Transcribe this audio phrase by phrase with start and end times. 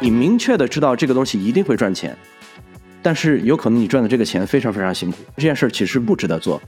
[0.00, 2.16] 你明确的知道这个东西一定会赚钱，
[3.02, 6.62] 但是有可能你赚的这个钱非常非常辛苦，这件事其实不值得做。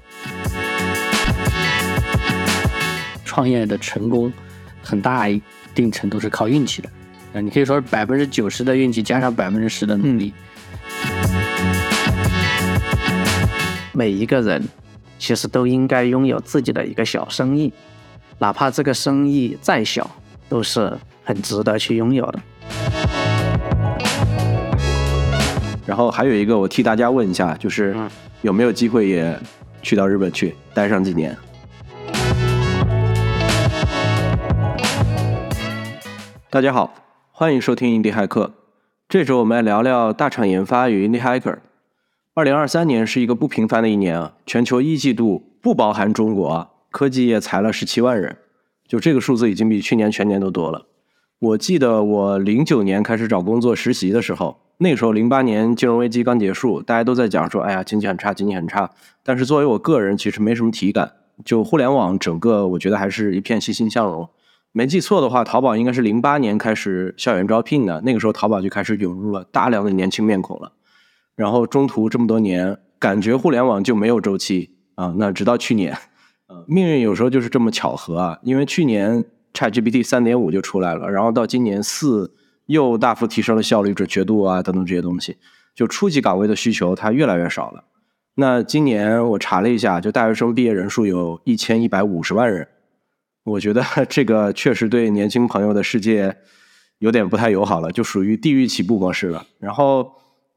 [3.25, 4.33] 创业的成功，
[4.83, 5.41] 很大一
[5.73, 6.89] 定程度是靠运气的。
[7.33, 10.35] 啊，你可以说百分之九十的运气加上百分之十的努力。
[13.93, 14.67] 每一个人
[15.21, 17.73] 其实都应该拥有自己的一个小生意，
[18.41, 20.11] 哪怕这个生意再小，
[20.49, 22.43] 都是很值得去拥有的。
[25.91, 27.93] 然后还有一个，我替大家问一下，就是
[28.43, 29.37] 有没有机会也
[29.83, 31.37] 去到日本去待上几年？
[36.49, 36.95] 大家好，
[37.33, 38.53] 欢迎收听 Indie Hacker。
[39.09, 41.59] 这周我们来聊聊大厂研发与 Indie Hacker。
[42.35, 48.37] 二零二三年是一个不平凡的一年啊，全球一季度不包含中国，科技业裁了十七万人，
[48.87, 50.87] 就这个数字已经比去年全年都多了。
[51.41, 58.91] 我记得我零九年开始找工作实习的时候，那时候零八年金融危机刚结束，大家都在讲说，哎呀，经济很差，经济很差。
[59.23, 61.13] 但是作为我个人，其实没什么体感。
[61.45, 64.27] 就互联网整个，我觉得还是一片欣欣向荣。
[64.73, 70.73] 没记错的话，淘宝应该是零八年开始校园招聘的，那个时候淘宝就开始涌入了大量的年轻面孔了。
[71.37, 75.15] 然后中途这么多年，感觉互联网就没有周期啊。
[75.19, 75.95] 那直到去年，
[76.49, 79.23] 呃，命运有时候就是这么巧合啊，因为去年。
[79.53, 82.33] ChatGPT 三点五就出来了，然后到今年四
[82.71, 85.37] 又大幅提升了效率、准确度啊等等这些东西，
[85.75, 87.85] 就初级岗位的需求它越来越少了。
[88.37, 92.69] 那今年我查了一下，就大学生毕业人数有一千一百五十万人，
[93.45, 96.37] 我觉得 这个确实对年轻朋友的世界
[96.99, 99.45] 有点不太友好了，就属于地狱起步模式了。
[99.59, 100.13] 然后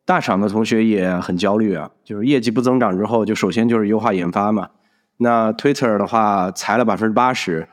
[0.05, 4.69] 大厂的同学也很焦虑啊，就是业绩不增长之后，就首先就是优化研发嘛。
[5.17, 7.67] 那 Twitter 的话裁了百分之八十。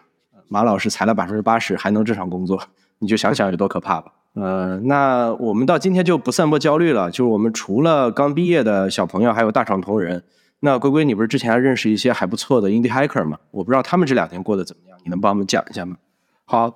[0.52, 2.60] 马老师裁了百分之八十，还能正常工作，
[2.98, 4.10] 你就想想有多可怕吧。
[4.34, 7.10] 呃，那我们到今天就不散播焦虑了。
[7.10, 10.22] 就是我们除了刚毕业的小朋友，还有大厂同仁。
[10.60, 13.38] 那龟龟，你不是之前还认识一些还不错的 indie hacker 吗？
[13.50, 15.96] 我不知道他们这两天过得怎么样，你能帮我们讲一下吗？
[16.44, 16.74] 好，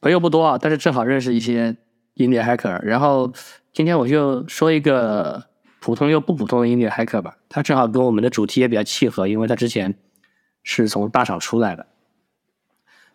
[0.00, 1.76] 朋友不多啊，但是正好认识一些
[2.16, 2.80] indie hacker。
[2.82, 3.32] 然后
[3.72, 5.44] 今天我就说一个
[5.80, 9.94] 普通又不普通的 indie hacker 吧，他正好跟我们的主题也比较契合，因为他之前
[10.62, 11.86] 是从大厂出来的。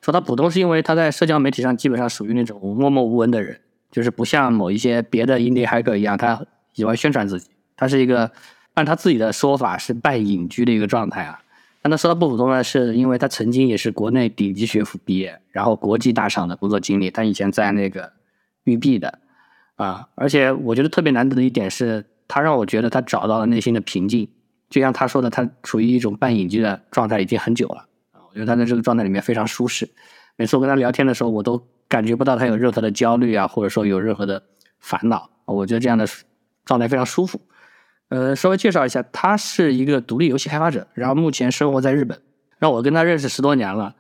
[0.01, 3.61] 说他普通是因为他在社交媒体上基本上属于那种默默无闻的人，
[3.97, 6.39] 就是不像某一些别的 indie hacker 一样，他
[6.71, 7.49] 喜欢宣传自己。
[7.75, 8.31] 他是一个
[8.75, 11.41] 按他自己的说法是半隐居的一个状态啊。
[11.81, 17.09] 但他说他不普通呢，是因为他曾经也是国内顶级学府毕业，然后国际大厂的工作经历。
[17.09, 18.13] 他以前在那个
[18.65, 19.17] 育碧的
[19.77, 24.29] 啊，而且我觉得特别难得的一点是，他让我觉得他找到了内心的平静。
[24.69, 27.87] 就像他说的，他处于一种半隐居的状态已经很久了。
[28.29, 29.89] 我觉得他在这个状态里面非常舒适，
[30.35, 34.43] 每次我跟他聊天的时候，我都感觉不到他有任何的焦虑啊，或者说有任何的
[34.79, 35.29] 烦恼。
[35.45, 36.05] 我觉得这样的
[36.65, 37.39] 状态非常舒服。
[38.09, 42.21] 呃，稍微介绍一下，他是一个独立游戏开发者，然后目前生活在日本。
[42.59, 43.95] 让我跟他认识十多年了，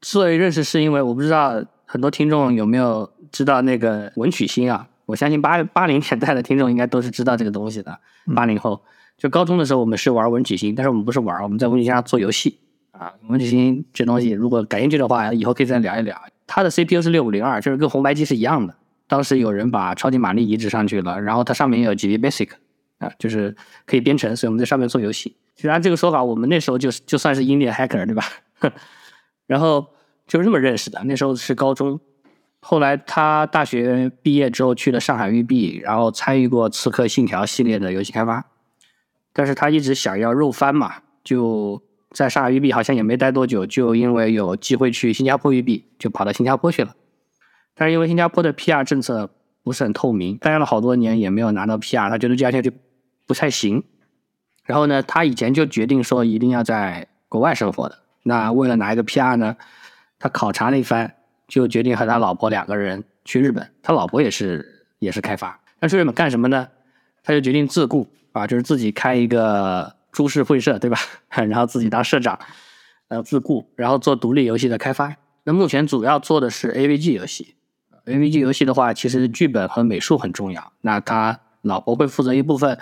[0.00, 4.86] 之所以认识，是因为我不知道很多听众有没有知道那个文曲星啊？
[5.04, 7.98] 我相信八八零年代的听众应该都是知道这个东西的。
[8.36, 8.82] 八零后，
[9.18, 12.60] 就高中的时候我们是玩文曲星，但是我们不是玩，我们在文曲星上做游戏。
[12.92, 16.16] 啊，文曲星这东西，如果感兴趣的话，以后可以再聊一聊。
[16.46, 18.74] 它的 CPU 是六五零二，就是跟红白机是一样的。
[19.06, 22.50] 当时有人把超级玛丽移植上去了，然后它上面也有 GB Basic，
[22.98, 23.54] 啊，就是
[23.84, 25.36] 可以编程，所以我们在上面做游戏。
[25.54, 28.24] 其实按这个说法，我们那时候就就算是 Indie Hacker，对吧？
[29.46, 29.86] 然后
[30.26, 31.02] 就是这么认识的。
[31.04, 32.00] 那时候是高中，
[32.60, 38.46] 后来他大学毕业之后去了上海育碧，然后参与过《刺客信条》系列的游戏开发，
[39.32, 41.82] 但是他一直想要肉翻嘛，就。
[42.12, 46.94] 在上海育碧好像也没待多久，就因为有机会去新加坡育碧，就跑到新加坡去了。
[47.74, 49.30] 但是因为新加坡的 PR 政策
[49.62, 52.70] 不是很透明，待了好多年也没有拿到 PR，他觉得这家店就
[53.26, 53.82] 不太行。
[54.64, 57.98] 然后呢，他以前就决定说一定要在国外生活的。
[58.24, 59.56] 那为了拿一个 PR 呢，
[60.18, 61.14] 他考察了一番，
[61.48, 63.66] 就决定和他老婆两个人去日本。
[63.82, 66.68] 他老婆也是也是开发，那去日本干什么呢？
[67.24, 69.96] 他就决定自雇啊，就是自己开一个。
[70.12, 70.98] 株式会社对吧？
[71.34, 72.38] 然后自己当社长，
[73.08, 75.16] 呃，自雇，然后做独立游戏的开发。
[75.44, 77.56] 那目前主要做的是 AVG 游戏。
[78.04, 80.72] AVG 游戏的话，其实剧本和美术很重要。
[80.82, 82.78] 那他老婆会负责一部分，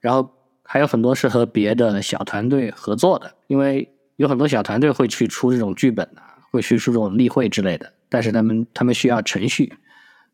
[0.00, 0.30] 然后
[0.62, 3.34] 还有很多是和别的小团队合作的。
[3.46, 7.92] 因为有很多小团队会去出这种剧本啊，会去出这种例会之类的。
[8.08, 9.72] 但是他们他们需要程序，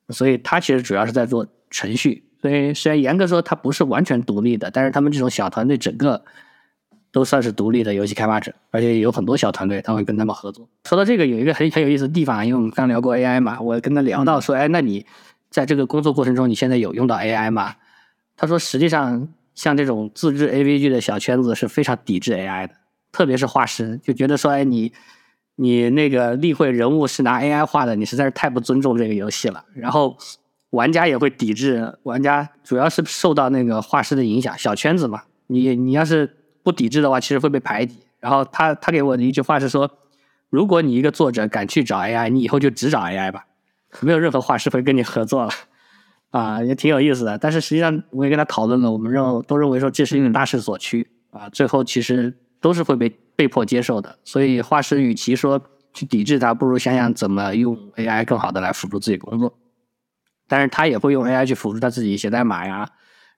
[0.09, 2.30] 所以他其实主要是在做程序。
[2.43, 6.23] 所以，虽然严格说它不是完全独立的，但是他们这种小团队整个
[7.13, 10.69] 都算是独立的游戏开发者，而且有很多小团队他会跟他们合作。
[10.85, 15.05] 说到这个，有一个很很有意思的地方，因为我们刚聊过 AI 嘛，我跟他聊到说，哎，那你
[15.51, 17.75] 在这个工作过程中，你现在有用到 AI 吗？
[18.37, 22.75] 他说，实际上像这种自制 AVG 的小圈子是非常抵制 AI 的，
[23.13, 24.93] 特别是画师就觉得说，哎，你
[25.57, 29.63] 你那个例会人物是拿 AI 画的，你实在是太不尊重这个游戏了。
[29.75, 30.17] 然后
[30.71, 35.23] 玩家也会抵制，玩家主要是受到那个画师的影响，小圈子嘛。
[35.49, 37.99] 你你要是不抵制的话，其实会被排挤。
[38.21, 39.91] 然后他他给我的一句话是说，
[40.49, 43.47] 如果你一个作者敢去找 AI，你以后就只找 AI 吧。
[44.01, 45.51] 没有任何画师会跟你合作了，
[46.31, 47.37] 啊，也挺有意思的。
[47.37, 51.49] 但是实际上，我也跟他讨论了，我们认都认为说这是一个大势所趋啊。
[51.49, 54.17] 最后其实都是会被被迫接受的。
[54.23, 55.61] 所以画师与其说
[55.93, 59.53] 去抵制它，不如想想怎么用 AI 更好的来辅助自己工作。
[60.51, 62.91] 但是他也会用 AI 去辅助他自己写代码呀，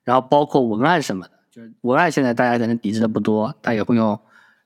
[0.03, 1.31] 然后包括文案什么的。
[1.51, 4.19] 就是文案现在大家可能抵制的不多，他也会用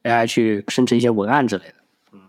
[0.03, 1.73] AI 去生成一些文案之类的。
[2.13, 2.21] 嗯，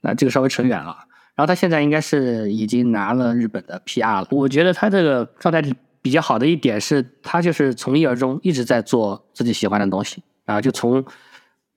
[0.00, 0.96] 那这个稍微扯远了。
[1.34, 4.28] 然后他现在应该是已经拿了日本的 PR 了。
[4.30, 5.62] 我觉得他这个状态
[6.00, 10.58] 比较好的一点是，他就是从一而终，一直在做自己喜欢的东西啊。
[10.62, 11.04] 就从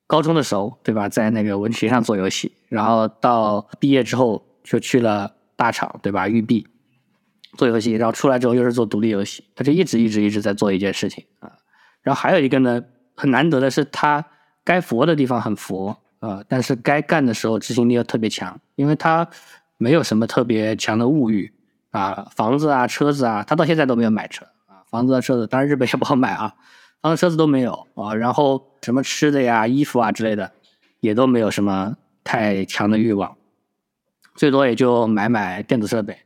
[0.07, 6.65] 高中的时候，对吧，在那个文学上做游戏，然后到毕业之后就去了大厂，对吧，育碧
[7.57, 11.51] 做游戏，然后出来之后又是做独立游戏，他就一直一直一直在做一件事情啊。
[12.01, 12.83] 然后还有一个呢，
[13.15, 14.25] 很难得的是，他
[14.63, 15.97] 该佛的地方很佛。
[16.19, 19.27] 啊，但是该干的时候执行力又特别强，因为他
[19.77, 21.51] 没有什么特别强的物欲
[21.91, 26.55] 啊，房子啊、车子啊，他到现在都没有买车啊，房子、车子，当然日本也不好买啊，
[27.01, 30.50] 房子、车子都没有啊，然后什么吃的呀、衣服啊之类的，
[31.01, 33.35] 也都没有什么太强的欲望，
[34.33, 36.17] 最多也就买买电子设备，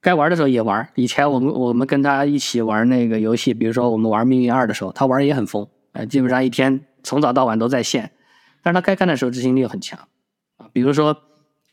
[0.00, 0.88] 该玩的时候也玩。
[0.94, 8.10] 以前我们我们跟他一起玩那个游戏，比如说我们玩《命运二》的时候，他玩也很疯，呃，基本上一天从早到晚都在线。
[8.62, 9.98] 但是他该干的时候执行力很强，
[10.56, 11.16] 啊，比如说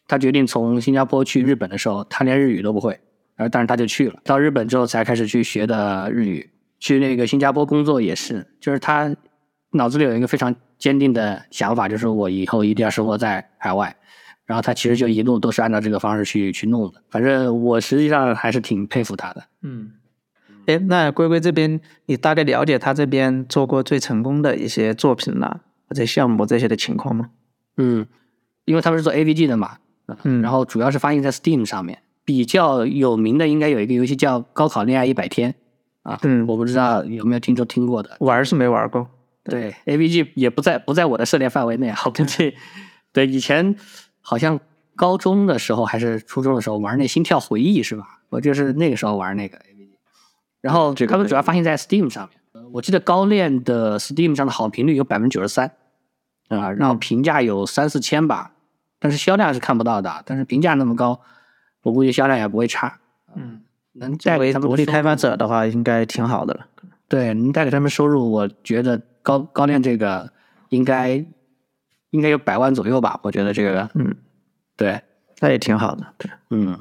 [0.08, 3.00] 他决定从新加坡去日本的时候，他连日语都不会，
[3.38, 4.20] 呃但是他就去了。
[4.24, 6.50] 到日本之后才开始去学的日语，
[6.80, 9.14] 去那个新加坡工作也是，就是他
[9.72, 13.94] 脑子里有一个非常坚定的想法，就是我以后一定要生活在海外。
[14.46, 17.02] 然后他其实就一路都是按照这个方式去去弄的。
[17.10, 19.44] 反正我实际上还是挺佩服他的。
[19.62, 19.92] 嗯，
[20.68, 25.62] 哎，那龟龟这边，你大概了解他这边做过最成功的一些作品了？
[25.88, 27.30] 或者项目这些的情况吗？
[27.78, 28.06] 嗯，
[28.66, 29.78] 因为他们是做 AVG 的嘛，
[30.24, 32.00] 嗯，然后主要是发行在 Steam 上面。
[32.24, 35.52] 比较有名的应该有一个游戏叫《高考恋爱一百天》
[36.10, 39.08] 啊，嗯，我不知道有没有听说听过的，玩是没玩过。
[39.44, 41.96] 对，AVG 也不在不在我的涉猎范围内啊。
[42.36, 42.56] 对，
[43.14, 43.76] 对，以前
[44.28, 44.60] 好像
[44.96, 48.22] 高中的时候还是初中的时候玩那《心跳回忆》是吧？
[48.30, 49.90] 我就是那个时候玩那个 AVG，
[50.62, 52.64] 然后他们主要发行在 Steam 上面。
[52.72, 55.72] 我记得高链的 Steam 上的好评率有百分之九十三，
[56.48, 58.54] 啊，然后评价有三四千吧，
[59.00, 60.24] 但是销量是看不到的。
[60.26, 61.22] 但是评价那么高，
[61.84, 62.98] 我估计销量也不会差。
[63.36, 63.62] 嗯，
[63.94, 66.66] 能带给他们独立开发者的话，应该挺好的了。
[67.08, 70.32] 对，能带给他们收入，我觉得高高链这个
[70.70, 71.24] 应该
[72.12, 73.20] 应该有百万左右吧。
[73.24, 74.16] 我觉得这个，嗯，
[74.76, 75.02] 对，
[75.40, 76.06] 那也挺好的。
[76.18, 76.80] 对，嗯，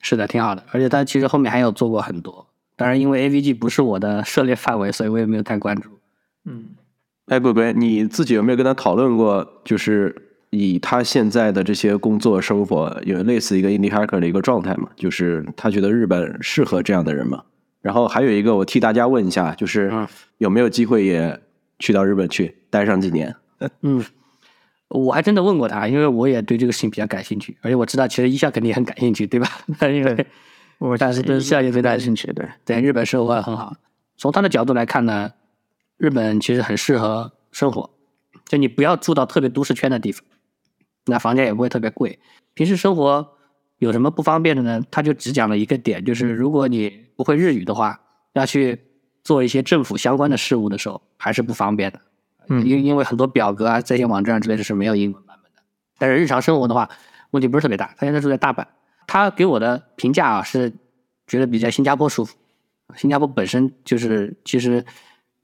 [0.00, 0.62] 是的，挺好的。
[0.72, 2.46] 而且他其实后面还有做过很多。
[2.76, 5.88] 当然，因为 AVG 不是我的涉猎范围，所以我也没有太关注。
[6.44, 6.70] 嗯，
[7.26, 9.62] 哎，不不，你自己有没有跟他讨论过？
[9.64, 10.14] 就是
[10.50, 14.88] 以他现在的这些工作生活，有类似一个 indie hacker 的一个状态嘛？
[14.96, 17.42] 就是他觉得日本适合这样的人吗？
[17.80, 19.92] 然后还有一个，我替大家问一下，就是
[20.38, 21.40] 有没有机会也
[21.78, 23.34] 去到日本去待上几年？
[23.82, 24.04] 嗯，
[24.94, 29.48] 我还真的问过他，因为我也对这个事情比较感兴趣，而且我知道其实一夏肯定也很感兴趣，对吧？
[29.80, 30.26] 因为
[30.78, 33.74] 我但是对下也最感兴趣，对，在日本生活很好。
[34.16, 35.32] 从他的角度来看呢，
[35.96, 37.90] 日本其实很适合生活，
[38.46, 40.24] 就你不要住到特别都市圈的地方，
[41.06, 42.20] 那房价也不会特别贵。
[42.54, 43.32] 平时生活
[43.78, 44.80] 有什么不方便的呢？
[44.92, 48.00] 他就只讲了一个点，就是如果你不会日语的话，
[48.34, 48.78] 要去
[49.24, 52.00] 做一些政府相关的事务的时候，还是不方便的。
[52.48, 55.62] 嗯，因因为很多表格啊、在线网站之类的是没有英文版本的。
[55.98, 56.88] 但是日常生活的话，
[57.30, 57.94] 问题不是特别大。
[57.96, 58.64] 他现在住在大阪。
[59.06, 60.72] 他给我的评价啊是
[61.26, 62.36] 觉得比在新加坡舒服，
[62.96, 64.84] 新加坡本身就是其实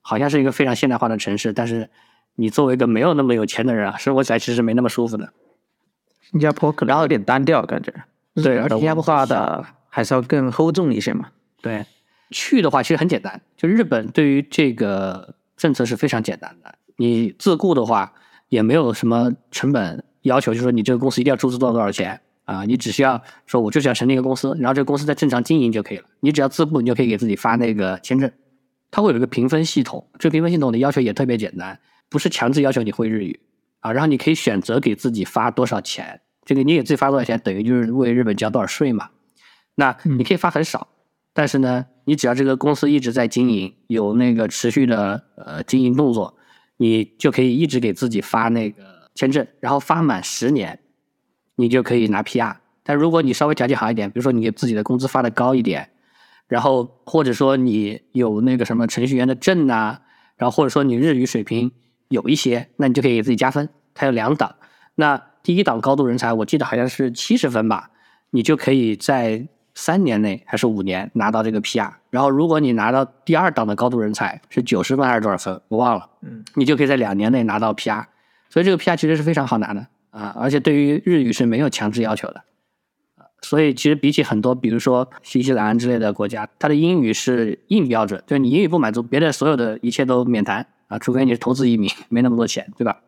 [0.01, 1.91] 好像是一个非常现代化的城市，但是
[2.37, 5.33] 你作为一个没有那么有钱的人啊，生活起来其实没那么舒服的。
[6.31, 7.93] 新加坡可能有点单调感觉，
[8.35, 11.29] 对，而且新加坡化的还是要更厚重一些嘛。
[11.61, 11.85] 对，
[12.31, 18.13] 去的话其实很简单，就日本对于这个政策是非常简单的，你自雇的话
[18.51, 22.21] 也没有什么成本要求，就是说你这个公司一定要注资多少多少钱。
[22.45, 26.05] 啊，你只需要说，我就是要成立一个公司，然后这个公司在正常经营就可以了。
[26.19, 28.29] 你只要自雇，你就可以给自己发那个签证。
[28.91, 31.79] 它会有一个评分系统，这个评分系统的要求也特别简单，
[32.09, 33.39] 不是强制要求你会日语
[33.79, 33.93] 啊。
[33.93, 39.11] 然后你可以选择给自己发多少钱，这个你给自己发多少钱，等于就是为日本交多少税嘛。
[39.77, 40.89] 那你可以发很少
[41.33, 46.35] 但是呢，你只要这个公司一直在经营，有那个持续的呃经营动作，
[46.83, 48.83] 你就可以一直给自己发那个
[49.15, 50.81] 签证，然后发满十年，
[51.57, 52.57] 你就可以拿 PR。
[52.83, 55.91] 但如果你稍微条件好一点，比如说你给自己的工资发的高一点，
[56.49, 60.01] 然后或者说你有那个什么程序员的证呐、
[60.39, 61.71] 然后或者说你日语水平
[62.09, 63.69] 有一些，那你就可以给自己加分。
[63.93, 64.57] 它有两档，
[64.95, 67.91] 那第一档高度人才，我记得好像是七十分吧，
[68.31, 69.47] 你就可以在
[69.81, 71.91] 三年内还是五年拿到这个 PR。
[72.11, 78.05] 然后如果你拿到第二档的高度人才是九十分还是多少分，我忘了，嗯，你就可以在两年内拿到 PR。
[78.51, 82.45] 所以这个 PR 其实是非常好拿的啊，而且对于日语是没有强制要求的。
[83.41, 93.01] 所以其实比起很多，比如说新西兰之类的国家，它的英语是硬标准，就是你英语不满足，别的所有的一切都免谈啊，除非你是投资移民，没那么多钱，对吧？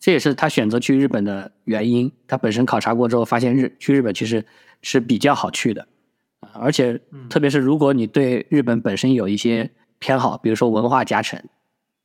[0.00, 2.10] 这也是他选择去日本的原因。
[2.26, 4.44] 他本身考察过之后，发现日去日本其实
[4.82, 5.86] 是比较好去的，啊
[6.54, 11.38] 而且特别是如果你对日本本身有一些偏好，比如说文化加成，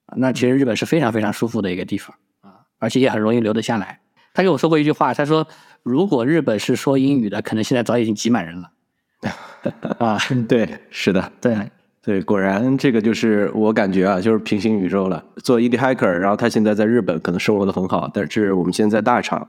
[0.06, 4.00] 啊那其实日本是非常非常舒服的一个地方啊，而且也很容易留得下来。
[4.34, 5.48] 他跟我说过一句话，他说
[5.84, 8.72] 如果日本是说英语的，可能现在早已经挤满人了。
[9.98, 11.58] 啊，对，是的，对，
[12.04, 15.24] 对，果然这个就是我感觉啊，就是平行宇宙了。
[15.38, 19.48] 做 indie hacker，然后他现在在日本可能生活的很好，但是我们现在大厂，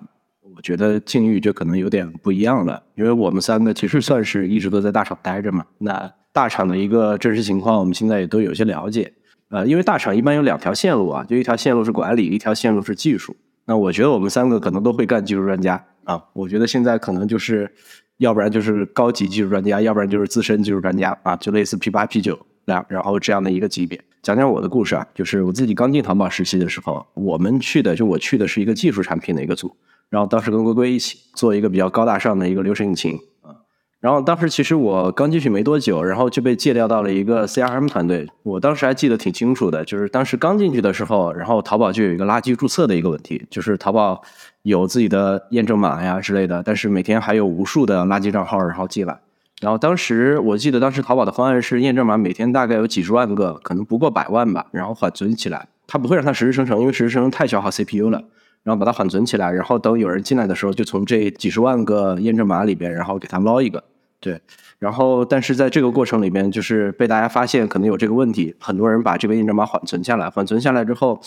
[0.58, 2.82] 我觉得境遇就可能有点不一样了。
[2.96, 9.12] 因为我们三个其实算是一直都在大厂待着嘛，那大厂的一个真实情况，我们现在也都有些了解。
[9.50, 13.36] 呃，因为大厂一般有两条线路啊，就一条线路是管理，一条线路是技术。
[13.66, 16.20] 那我觉得我们三个可能都会干技术专家啊。
[16.32, 17.72] 我觉得现在可能就是，
[18.16, 24.00] 要不然就是高级技术专家，要不然就是资深技术专家啊，就类似 P 八、P 九两，然后这样的一个级别。
[24.22, 29.74] 讲讲我的故事啊，就是我自己刚进淘宝实习的时候，我们去的就我去的是一个技术产品的一个组，
[30.10, 33.56] 然后当时跟龟龟一起做一个比较高大上的一个流程引擎啊。
[34.00, 38.28] 然后当时其实我刚进去没多久，然后就被借调到了一个 CRM 团队。
[38.44, 44.22] 我当时还记得挺清楚的，就是当时刚进去的时候，然后淘宝就有一个垃圾注册的一个问题，就是淘宝
[44.62, 49.18] 有自己的验证码呀之类的，但是每天还有无数的垃圾账号然后进来。
[49.60, 58.22] 然后当时我记得当时淘宝的方案是验证码每天大概有几十万个，可能不过百万吧，然后缓存起来，它不会让它实时生成，因为实时生成太消耗 CPU 了。
[58.62, 63.82] 然后把它缓存起来，然后等有人进来的时候，就从这几十万个验证码里边，然后给他捞一个。
[64.20, 64.40] 对，
[64.80, 71.20] 然后但是在这个过程里边，就是被大家发现可能有这个问题，很多人把这个验证码缓存下来，缓存下来之后，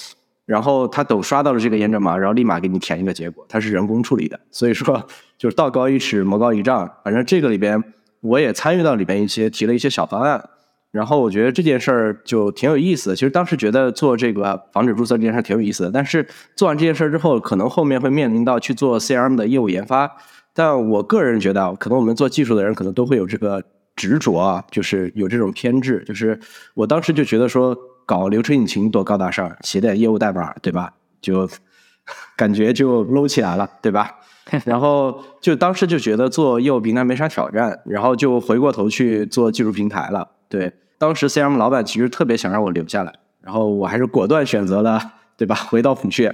[0.46, 5.08] 然后他等刷到了这个验证码，然后立马给你填一个结果，它是人工处理的，所以说
[5.38, 6.92] 就是道高一尺，魔高一丈。
[7.04, 7.82] 反正这个里边
[8.20, 10.50] 我也参与到里边一些，提了一些小方案。
[10.92, 13.16] 然后我觉得这件事儿就挺有意思的。
[13.16, 20.12] 其实当时觉得做这个防止注册这件事儿挺有意思的，但是做完这件事儿之后，可能后面会面临到去做 CRM 的业务研发。
[20.54, 23.64] 但我个人觉得，可能我们做技术的人可能都会有这个
[23.96, 26.04] 执着啊，就是有这种偏执。
[26.06, 26.38] 就是
[26.74, 27.74] 我当时就觉得说，
[28.06, 30.94] 搞流程引擎多高大上，写点业务代码，对吧？
[31.22, 31.50] 就
[32.36, 34.12] 感觉就 low 起来了，对吧？
[34.66, 40.28] 然后就当时就觉得做业务平台没啥挑战，然后就回过头去做技术平台了。
[40.50, 45.02] 对，当时 CRM 老板其实特别想让我留下来，然后我还是果断选择了，
[45.36, 45.56] 对吧？
[45.68, 46.26] 回到孔雀。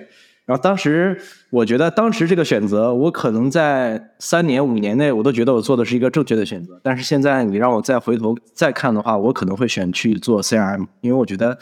[0.46, 1.18] 然后当时
[1.52, 6.78] 我觉得，当时这个选择，我可能在三年、五年内，我都觉得我做的是一个正确的选择。
[6.84, 11.58] 但是现在你让我再回头再看的话，我可能会选去做 CRM，因为我觉得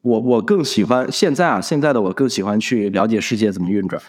[0.00, 4.02] 我我更喜欢现在啊，现在的我更喜欢去了解世界怎么运转，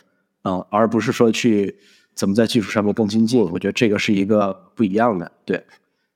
[0.44, 1.76] 啊、而不是说去
[2.16, 3.42] 怎么在技术上面更精进。
[3.52, 5.62] 我觉得这个是一个不一样的，对。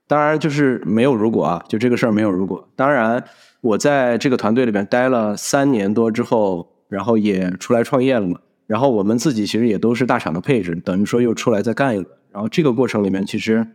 [0.08, 2.68] 当然，就是没有如果啊，就这个事儿没有如果。
[2.76, 3.24] 当然，
[3.62, 8.40] 我在这个团队里面待了三年多之后，然后也出来创业了嘛。
[8.68, 12.10] 然后我们自己其实也都是大厂的配置，等于说又出来再干一个。
[12.32, 13.66] 然后这个过程里面，其实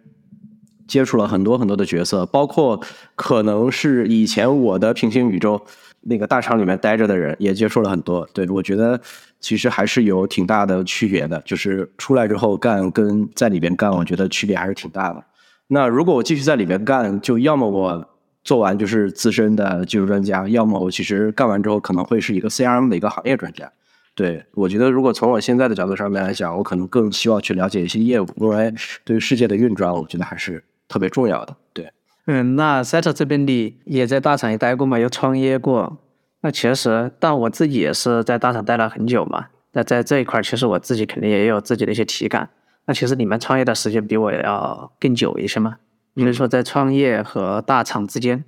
[0.87, 2.81] 接触了很多很多的角色，包括
[3.15, 5.61] 可能是以前我的平行宇宙
[6.03, 8.29] 那个大厂里面待着的人，也接触了很多。
[8.33, 9.01] 对我觉得
[9.39, 15.25] 其实还是有挺大的区别的，就是出来之后干跟在里边干，我觉得区别还是挺大的。
[15.73, 18.09] 那如果我继续在里边干，就要么我
[18.43, 23.71] 做完就是资深的技术专家，要么我其实干完之后可能会是一个 CRM 的一个行业专家。
[24.17, 28.75] 对我觉得，如果从我现在的角度上面来讲，我可能更希望去了解一些业务，因为
[29.05, 31.57] 对于世界的运转，我觉得还是特别重要的。
[31.73, 31.93] 对，
[32.27, 35.99] 嗯，那 Set 这边你也在大厂也待过嘛，又创业过。
[36.41, 39.47] 那其实，但我自己也是在大厂待了很久嘛。
[39.73, 42.51] 那在这一块，其实我自己肯定也有自己的一些体感。
[42.91, 45.77] 那其实你们创业的时间比我要更久一些嘛？
[46.17, 48.43] 所以说，在创业和大厂之间，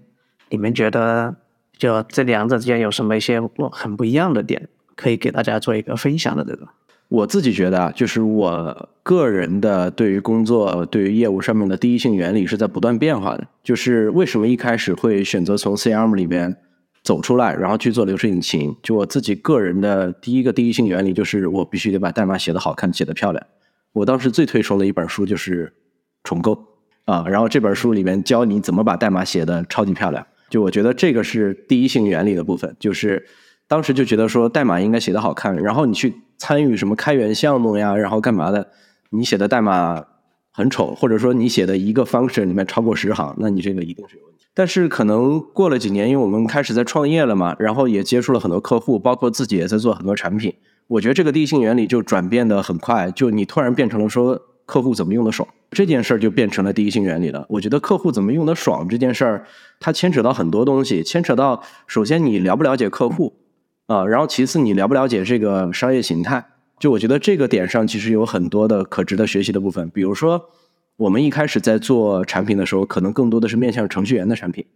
[0.50, 1.36] 你们觉得
[1.78, 6.66] 就这两者之间有什么一些很不一样的点，可以给大家做一个分享的这种？
[7.06, 13.46] 我自己觉得啊，就是我个人的对于工作、对于业务上面的第一性原理是在不断变化的。
[13.62, 16.56] 就是为什么一开始会选择从 CRM 里边
[17.04, 18.74] 走出来，然后去做流水引擎？
[18.82, 23.46] 就我自己个人的第一个第一性原理就是我必须得把代码写得好看、写得漂亮。
[23.92, 25.66] 我当时最推崇的一本书就是
[26.24, 26.52] 《重构》
[27.12, 30.26] 啊，然后这本书里面教你怎么把代码写得超级漂亮。
[30.50, 33.26] 就我觉得这个是第一性原理的部分，就是
[33.66, 36.14] 当时就觉得说代码应该写得好看，然后你去。
[36.38, 38.68] 参与什么开源项目呀，然后干嘛的？
[39.10, 40.04] 你写的代码
[40.50, 44.46] 很丑，或者说你写的一个 function 里面超过十行，那你这个一定是有问题。
[44.52, 50.52] 但是可能过了几年，因为我们开始在创业了嘛，然后也接触了很多客户，包括自己也在做很多产品。
[50.92, 57.46] 我觉得这个第一性原理就转变的很快，就你突然变成了说客户怎么用的爽这件事儿，就变成了第一性原理了。
[57.48, 59.46] 我觉得客户怎么用的爽这件事儿，
[59.80, 63.32] 它牵扯到很多东西，牵扯到首先你了不了解客户。
[63.86, 66.44] 啊，然后其次你了不了解这个商业形态？
[66.78, 69.88] 就我觉得这个点上其实有很多的可值得学习的部分。
[69.88, 70.50] 比如说，
[70.98, 74.66] 我们一开始在做产品的时候，可能更多的是面向程序员的产品。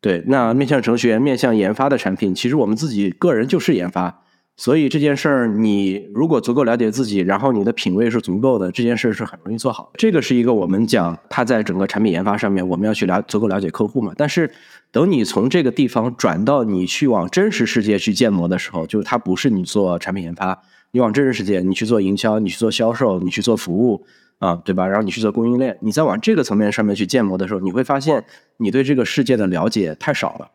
[0.00, 4.22] 对，那面向程序员、面向研发的产品，其实我们自己个人就是研发。
[4.56, 9.90] 所以这件事儿，你如果足够了解自己，然后你的品味是足够的，这件事是很容易做好。
[9.94, 14.12] 这个是一个我们讲，它在整个产品研发上面，我们要去了足够了解客户嘛。
[14.18, 14.50] 但是，
[14.90, 24.04] 等你从这个地方转到你去往真实世界去建模的时候，就是它不是你做产品研发，你往真实世界，你去做营销，你去做销售，你去做服务
[24.40, 24.86] 啊，对吧？
[24.86, 28.22] 然后你去做供应链，你再往这个层面上面去建模的时候，你会发现
[28.58, 30.50] 你对这个世界的了解太少了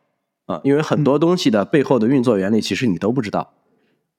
[0.46, 3.52] 啊，因为很多东西的背后的运作原理，其实你都不知道。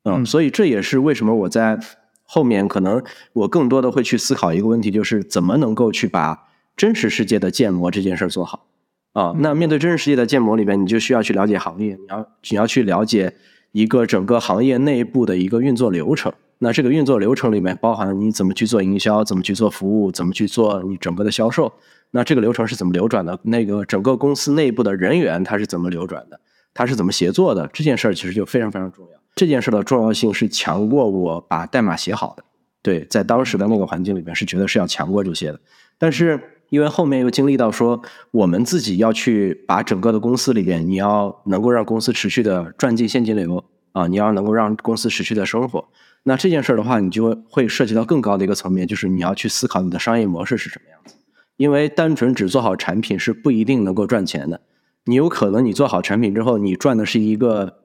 [0.07, 1.79] 嗯，所以这也是为什么我在
[2.23, 8.65] 后面可能我更多的会去思考一个问题，就是怎么能够去把真实世界的建模这件事儿做好
[9.13, 9.33] 啊。
[9.39, 13.33] 那面对真实世界的建模里边，你就需要去了解行业，你要你要去了解
[13.71, 16.31] 一个整个行业内部的一个运作流程。
[16.59, 21.71] 那这个运作流程里面包含你怎么去做营销，怎么去做服务，怎么去做你整个的销售。
[22.11, 23.39] 那这个流程是怎么流转的？
[23.43, 26.39] 那个整个公司内部的人员他是怎么流转的？
[26.73, 27.69] 他是怎么协作的？
[27.71, 29.16] 这件事儿其实就非常非常重要。
[29.37, 32.43] 这件事的重要性是强过我把代码写好的，
[32.81, 35.59] 对，在当时的那个环境里面是觉得是要强过这些的。
[35.99, 45.87] 但是因为后面又经历到说，我们自己要去把整个的公司里边，你要能够让公司持续的赚进现金流啊，你要能够让公司持续的生活。
[46.23, 51.13] 那这件事的话，你就会涉及到更高的一个层面，就是你要去思考你的商业模式是什么样子。
[51.57, 54.61] 因为单纯只做好产品是不一定能够赚钱的，
[55.05, 57.83] 你有可能你做好产品之后，你赚的是一个。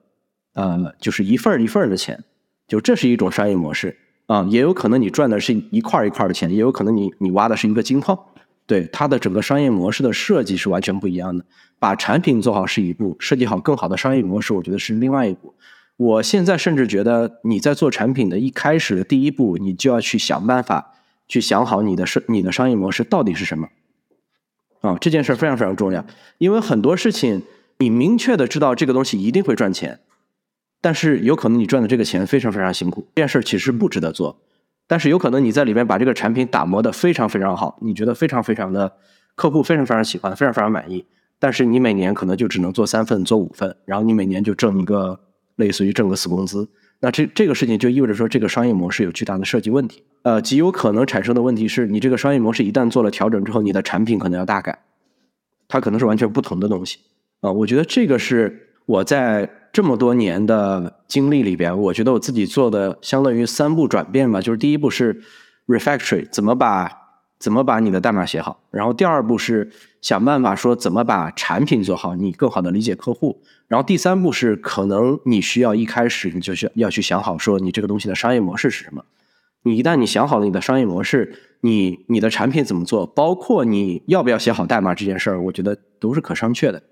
[0.55, 2.25] 呃，就是一份一份的钱，
[2.69, 8.19] 就这是一种商业模式啊，也有可能你赚的是一块一块的钱，也有可能你你挖的是一个金矿，
[8.67, 11.45] 对它的整个商业模式的设计是完全不一样的。
[11.79, 15.55] 把产品做好是一步，设计好更好的商业模式，我觉得是另外一步。
[15.97, 20.93] 我现在甚至觉得你在做产品的一开始的第一步，你就要去想办法
[21.27, 23.69] 去想好你的商你的商业模式到底是什么
[24.81, 26.05] 啊，这件事非常非常重要，
[26.39, 27.43] 因为很多事情
[27.79, 30.01] 你明确的知道这个东西一定会赚钱。
[30.83, 34.43] 但是有可能你赚的这个钱非常非常辛苦，这件事其实不值得做。
[34.89, 38.93] 但是有可能你在里面把这个产品打磨的非常非常好，你觉得非常非常的
[39.37, 41.07] 客户非常非常喜欢，非常非常满意。
[41.39, 45.21] 但是你每年可能就只能做三份，做五份，然后你每年就挣一个
[45.57, 46.69] 类似于挣个死工资。
[46.99, 50.03] 那这这个事情就意味着说这个商业模式有巨大的设计问题。
[50.25, 54.81] 呃，极有可能产生的问题是你这个商业模式一旦做了调整之后，你的产品可能要大改，
[55.69, 56.99] 它可能是完全不同的东西。
[57.41, 59.49] 啊，我觉得这个是我在。
[59.73, 64.41] 这么多年的经历里边，我觉得我自己做的相当于三步转变吧。
[64.41, 65.23] 就是第一步是
[65.67, 66.91] refactory，怎么把
[67.39, 69.71] 怎么把你的代码写好；然后第二步是
[70.03, 79.05] 想办法说怎么把产品做好，你更好的理解客户；然后第三步是可能你需要一开始你就需要去想好说你这个东西的商业模式是什么。
[79.63, 86.83] 你一旦你想好了你的商业模式，你你的产品怎么做，包括你要不要写好代码这件事儿，我觉得都是可商榷的。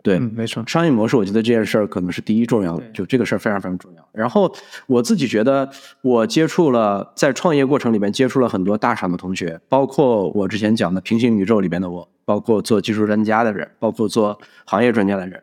[0.00, 4.08] 对，没错，商业模式，我觉得这件事儿可能是第一重要的，就这个事儿非常非常重要。
[4.12, 4.50] 然后
[4.86, 5.68] 我自己觉得，
[6.02, 15.42] 我接触了在创业过程里面接触了很多大厂的同学，包括我之前讲的平行宇宙里边的我，包括做技术专家的人，包括做行业专家的人，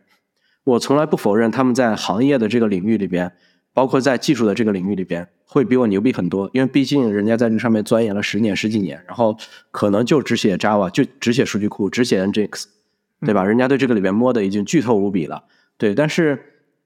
[0.64, 3.32] 我从来不否认他们在行业的这个领域里边，
[3.74, 9.38] 包括在技术的这个领域里边，会比我牛逼很多，因为毕竟人家在这上面钻研了十年十几年，然后
[9.70, 12.64] 可能就只写 Java，就只写数据库，只写 Nginx。
[13.22, 13.44] 对吧？
[13.44, 15.44] 人家对这个里面摸的已经剧透无比了。
[15.78, 16.40] 对，但是，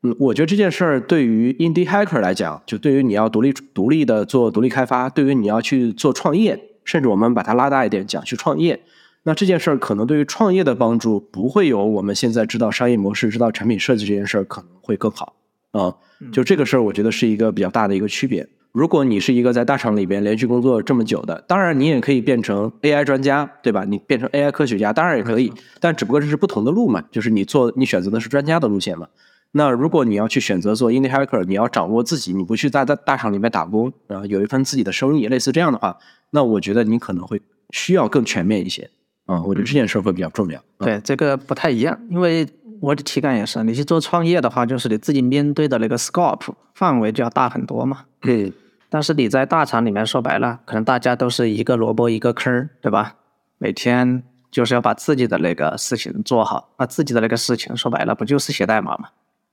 [0.04, 8.80] 嗯，我觉得这件事儿对于 indie hacker 来讲，就对于你要独立独立的做独立开发，对于你要去做创业，甚至我们把它拉大一点讲去创业，
[9.24, 15.36] 那这件事儿可能对于创业的帮助不会有我们现在知道商业模式、知道产品设计这件事儿可能会更好
[15.72, 15.94] 啊。
[16.32, 18.48] 就这个事儿，我觉得是一个比较大的一个区别。
[18.80, 23.84] 如果你是一个在大厂里边连续工作这么久的，当然你也可以变成 AI 专家，对吧？
[23.84, 29.10] 你变成 AI 科学家，当然也可以，但只不过这是不同的路嘛，就是你做你选择的是专家的路线嘛。
[29.52, 35.98] 那如果你要去选择做 indie hacker，你要掌握自己，你不去在大大厂里面打工，然后有一份自己的生意，类似这样的话，
[36.30, 38.90] 那我觉得你可能会需要更全面一些
[39.26, 39.44] 啊。
[39.44, 40.64] 我觉得这件事会比较重要。
[40.78, 42.48] 对，这个不太一样，因为
[42.80, 48.06] 我的体感也是，你去做创业的话，就是你自己面对的那个 scope 范围就要大很多嘛。
[48.24, 48.54] 嗯，
[48.90, 53.16] 但是你在大厂里面，说白了，可能大家都是一个萝卜一个坑儿，对吧？
[53.60, 59.10] 每天就是要把自己的那个事情做好，那自己的那个事情说白了，不就是写代码嘛？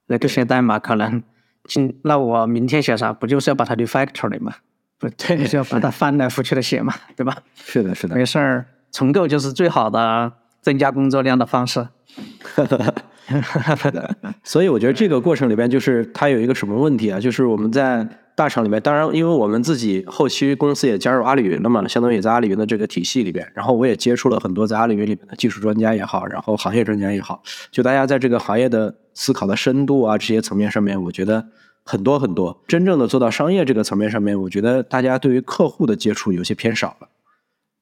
[0.07, 1.23] 那个写代码可能
[1.65, 4.55] 今那我明天写啥，不就是要把它 refactor 嘛？
[4.99, 7.37] 不对，就要把它翻来覆去的写嘛，对吧？
[7.55, 8.15] 是的，是的。
[8.15, 11.87] 没事儿，重构就是最好的增加工作量的方式。
[14.45, 17.21] 所以我觉得这个过程里边，就是它有一个什么问题啊？
[17.21, 23.51] 就是我们在大厂里面，当然，因为我们自己后期公司也加入阿里云了嘛，相当于也在阿里云的这个体系里边。
[23.55, 31.47] 然后我也接触了很多在阿里云里面的技术专家也好，然后行业专家也好，就大家在这个行业的思考的深度啊，这些层面上面，我觉得
[31.83, 32.63] 很多很多。
[32.69, 37.09] 真正的做到商业这个层面上面，我觉得大家对于客户的接触有些偏少了。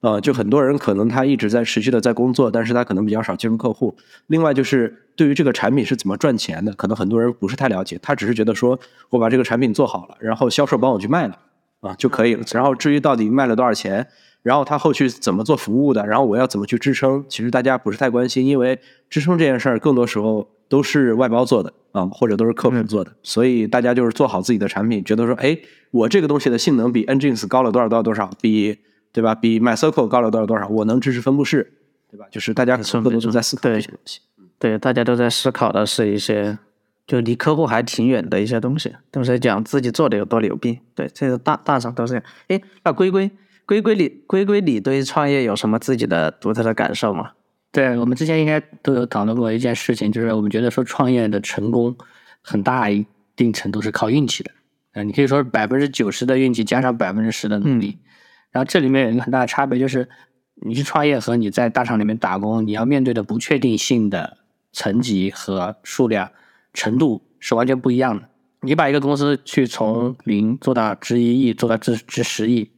[0.05, 3.97] 呃，就很多人可能他一直在持续的在工作，但是他可能比较少接触客户。
[4.27, 11.39] 另外就是对于这个产品是怎么赚钱的，可能很多人不是太了解，他只是觉得说我把这个产品做好了，然后销售帮我去卖了
[11.81, 12.45] 啊就可以了。
[12.53, 14.07] 然后至于到底卖了多少钱，
[14.43, 25.59] 然后他后续怎么做服务的，然后我要怎么去支撑，其实大家不是太关心，因为支撑这件事儿更多时候都是外包做的啊，或者都是客服做的，所以大家就是做好自己的产品，觉得说，哎，
[25.93, 28.77] 我这个东西的性能比 Nginx 高了多少多少多少，比
[29.15, 29.33] 对吧？
[29.33, 30.67] 比 MySQL 高了多少多少？
[30.67, 31.73] 我能支持分布式，
[32.11, 32.27] 对吧？
[32.33, 34.21] 就是大家更多都在思考这些东西。
[34.59, 36.59] 对，大家都在思考的是一些
[37.07, 40.81] 就离客户还挺远的一些东西，都是讲自己做的有多牛逼。
[40.97, 42.25] 对，这个大大上都是这样。
[42.49, 43.31] 哎，那龟龟
[43.65, 47.31] 龟龟你龟龟你对创业有什么自己的独特的感受吗？
[47.71, 51.97] 对我们之前应该都有讨论过一件事情，就是我们觉得说创业的成功
[52.43, 54.51] 很大一定程度是靠运气的。
[54.95, 57.99] 嗯，你可以说百分之九十的运气加上百分之十的努力。
[58.55, 60.09] 然后这里面有一个很大的差别，就是
[60.55, 64.39] 你去创业和你在大厂里面打工，你要面对的不确定性的
[64.73, 66.31] 层级和数量
[66.73, 68.29] 程度是完全不一样的。
[68.61, 72.71] 你把一个公司去从零做到值一亿，做到值值十亿，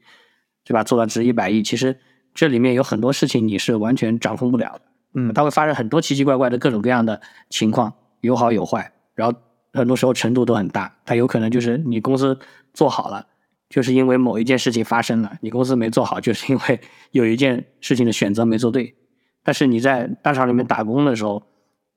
[0.65, 0.83] 对吧？
[0.83, 1.99] 做到值一百亿，其实
[2.35, 4.81] 这里面有很多事情你是完全掌控不了的。
[5.13, 9.39] 嗯，它会发生很多奇奇怪怪的各种各样的情况，有好有坏，然后
[9.75, 10.97] 很多时候程度都很大。
[11.05, 12.39] 它有可能就是你公司
[12.73, 13.27] 做好了。
[13.69, 18.95] 就是因为某一件事情发生了，你公司没做好，就是因为有一件事情的选择没做对。
[19.43, 21.43] 但是你在大厂里面打工的时候，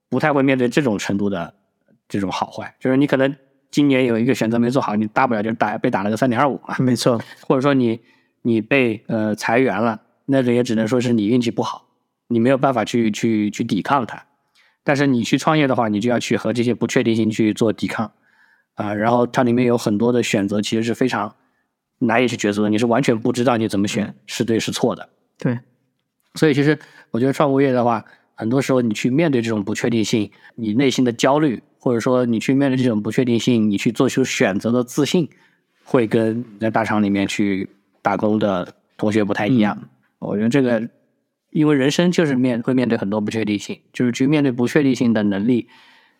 [0.10, 1.53] 不太会面对这种程度的
[2.08, 2.75] 这种好坏。
[2.79, 3.36] 就是你可能
[3.69, 6.75] 今年有一个选择没做好，你大不了就打被打了个三点二五嘛。
[6.82, 7.99] 没错，或者说你
[8.41, 11.88] 你被呃裁员了，那这也只能说是你运气不好，
[12.27, 14.25] 你没有办法去去去抵抗它。
[14.84, 18.12] 但是你去创业的话，你就要去和这些不确定性去做抵抗
[18.73, 18.93] 啊。
[18.93, 21.36] 然后它里面有很多的选择，其实是非常。
[21.99, 25.09] 难以去抉择，你是完全不知道你怎么选是对是错的。
[25.38, 25.59] 对，
[26.35, 26.77] 所以其实
[27.12, 28.03] 我觉得创物业的话，
[28.35, 35.29] 很多时候你去面对这种不确定性，你内心的焦虑，或者说你去面对这种不确定性，你去做出选择的自信，
[35.83, 37.69] 会跟在大厂里面去
[38.01, 39.89] 打工的同学不太一样。
[40.19, 40.89] 我觉得这个，
[41.51, 45.67] 因为人生就是面会面对很多不确定性，就是去面对不确定性的能力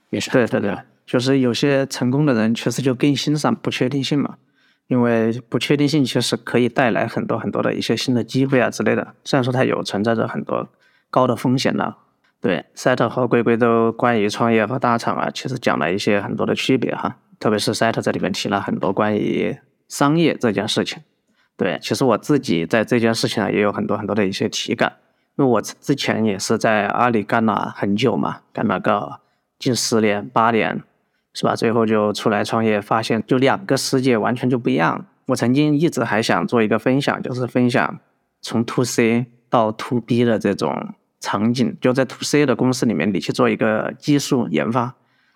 [0.09, 4.37] 也是对对对，就是有些成功的人确实就更欣赏不确定性嘛。
[4.89, 10.67] 因为不确定性其实可以带来很多很多的一些新的机会啊之类的，虽然说它有存在着很多
[11.12, 11.95] 高的风险呢。
[12.41, 17.17] 对，赛特和龟龟都关于创业和大厂啊，其实讲了一些很多的区别哈。
[17.39, 19.56] 特别是赛特在里面提了很多关于
[19.88, 21.04] 商业这件事情。
[21.56, 24.93] 对，其实我自己在这件事情上也有很多很多的一些体感，
[25.38, 29.19] 因为我之前也是在阿里干了很久嘛，干了个
[29.60, 30.82] 近十年八年。
[31.39, 31.56] 是吧？
[31.56, 35.06] 最后就出来创业，发现就两个世界完全就不一样。
[35.28, 37.97] 我曾经一直还想做一个分享，就是分享
[38.41, 44.95] 从 to C 到 to B 的这种场景，就在 to C 的公司里面，你去做一个技术研发，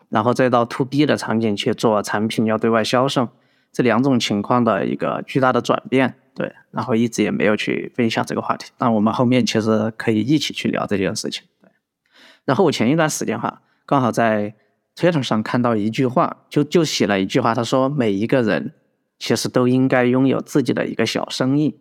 [0.09, 3.29] 然后再到 to B 的场景去做产品要对外销售，
[3.71, 6.15] 这两种情况的一个巨大的转变。
[6.35, 11.45] 对，然后一直也没有去分享这个话题，那我们后面其实可以一起去聊这件事情。
[11.61, 11.71] 对，
[12.43, 14.53] 然后我前一段时间哈，刚好在。
[14.95, 18.73] Twitter 上看到一句话，就就写了一句话，他说：“每一个人
[19.17, 21.79] 其实都应该拥有自己的一个小生意，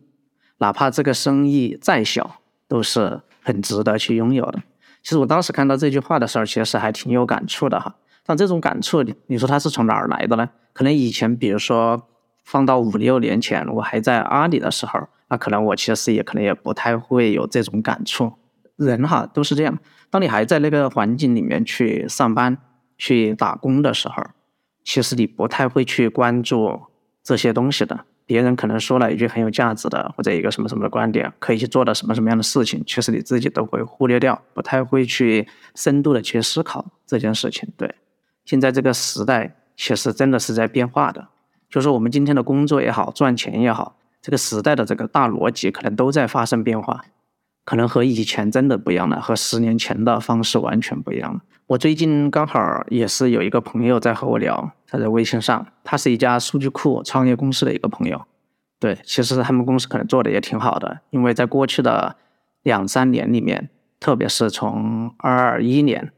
[0.58, 4.62] 哪怕这个生意再小，都是很值得去拥有的。”
[5.02, 7.96] 其实我当时看到这句话的时候，其实还挺有感触的哈。
[8.24, 10.48] 但这种感触，你说它是从哪儿来的呢？
[10.72, 12.08] 可能以前，比如说
[12.44, 18.32] 放到五六年前，我还在阿里的时候，那可能我其实也可能也不太会有这种感触。
[18.76, 19.76] 人哈都是这样，
[20.08, 22.56] 当你还在那个环境里面去上班、
[22.98, 24.22] 去打工的时候，
[24.84, 26.80] 其实你不太会去关注
[27.22, 28.04] 这些东西的。
[28.24, 37.68] 别人可能说了一句很有价值的，或者一个什么什么的观点，可以去做的什么什么样的事情，其实你自己都会忽略掉，不太会去深度的去思考这件事情。
[37.76, 37.94] 对，
[38.44, 41.28] 现在这个时代其实真的是在变化的，
[41.68, 47.04] 就是我们今天的工作也好，赚钱也好，这个时代的这个大逻辑可能都在发生变化。
[47.64, 51.40] 可能和以前真的不一样了，和十年前的方式完全不一样了。
[51.66, 58.22] 我最近刚好也是有一个朋友在和我聊，他在微信上，他是一家数据库创业公司的一个朋友。
[58.78, 62.16] 对，其实他们公司可能做的也挺好的，因为在过去的
[62.62, 66.12] 两三年里面，特别是从二二一年，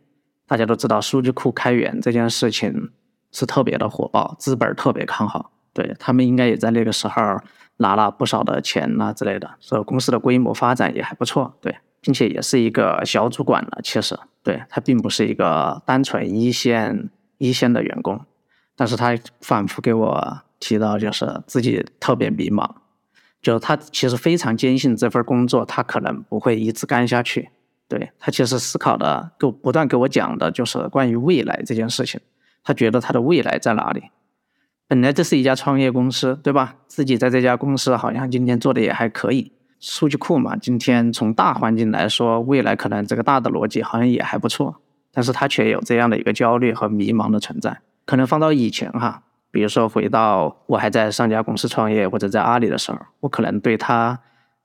[0.46, 2.90] 大家都知道数据库开源这件事情
[3.30, 5.52] 是特别的火爆，资本特别看好。
[5.72, 7.38] 对他们应该也在那个时候。
[7.78, 13.80] 拿了不少的钱呐之类的，所以公司的规模发展也还不错，对，并且也是一个小主管了。
[13.82, 18.20] 其实，对他并不是一个单纯一线一线的员工，
[18.76, 22.68] 但是他反复给我提到，就是自己特别迷茫，
[23.40, 27.48] 就他其实非常坚信这份工作他可能不会一直干下去。
[27.88, 32.20] 对他其实思考的，给不断给我讲的就是关于未来这件事情，
[32.62, 34.10] 他觉得他的未来在哪里？
[34.86, 36.76] 本来这是一家创业公司，对吧？
[36.86, 39.50] 自己在这家公司好像今天做的也还可以，
[39.86, 44.76] 数据库嘛，今天从大环境来说，未来可能这个大的逻辑好像也还不错，
[45.12, 47.80] 但是他却有这样的一个焦虑和迷茫的存在。
[48.06, 54.18] 可能放到以前哈，比如说回到我还在上家公司创业或者在阿里的时候，我可能对他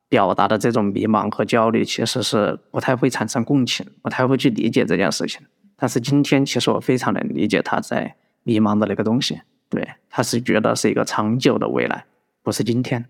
[0.07, 5.41] 表达的这种迷茫和焦虑，其实是不太会产生共情，不太会去理解这件事情。
[5.75, 9.41] 但是今天其实我非常能理解他在迷茫的那个东西。
[9.67, 12.05] 对，他是觉得是一个长久的未来，
[12.41, 13.05] 不是今天。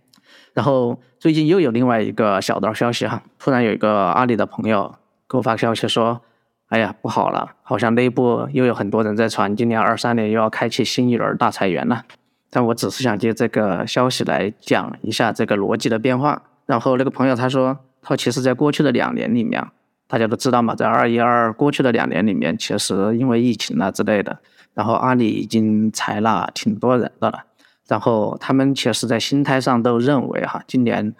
[0.53, 4.95] 然后最近又有另外一个小道消息哈，突然有一个阿里的朋友
[5.29, 6.21] 给我发消息说
[6.69, 12.03] ：“哎呀，不好了，好像内部又有很多人在传，今年二三年又要开启新一轮大裁员了。”
[12.51, 16.41] 但我只是想借这个消息来讲一下这个逻辑的变化。
[16.65, 19.63] 然后那个朋友他说，他其实在过去的两年里面，
[20.07, 24.39] 大家都知道嘛，在二一二过去的两年里面，其实因为疫情啊之类的。
[24.73, 27.43] 然后阿里已经裁了挺多人的了，
[27.89, 31.13] 然后他们其实，在心态上都认为哈，今年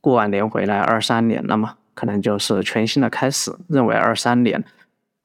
[0.00, 4.64] 过完年回来，二三年了嘛，可能就是全新的开始，认为二三年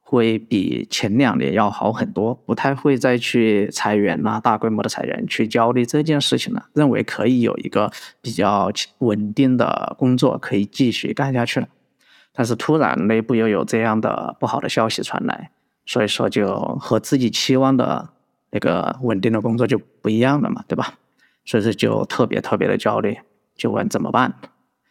[0.00, 11.68] 会比前两年要好很多，不太会再去裁员呐，大规模的裁员去焦虑这件事情了，认为可以有一个比较稳定的工作可以继续干下去了，
[12.34, 15.50] 但是突然内部又有这样的不好的消息传来。
[15.86, 18.10] 所以说，就和自己期望的
[18.50, 20.94] 那个稳定的工作就不一样了嘛，对吧？
[21.44, 23.18] 所以说就特别特别的焦虑，
[23.56, 24.34] 就问怎么办，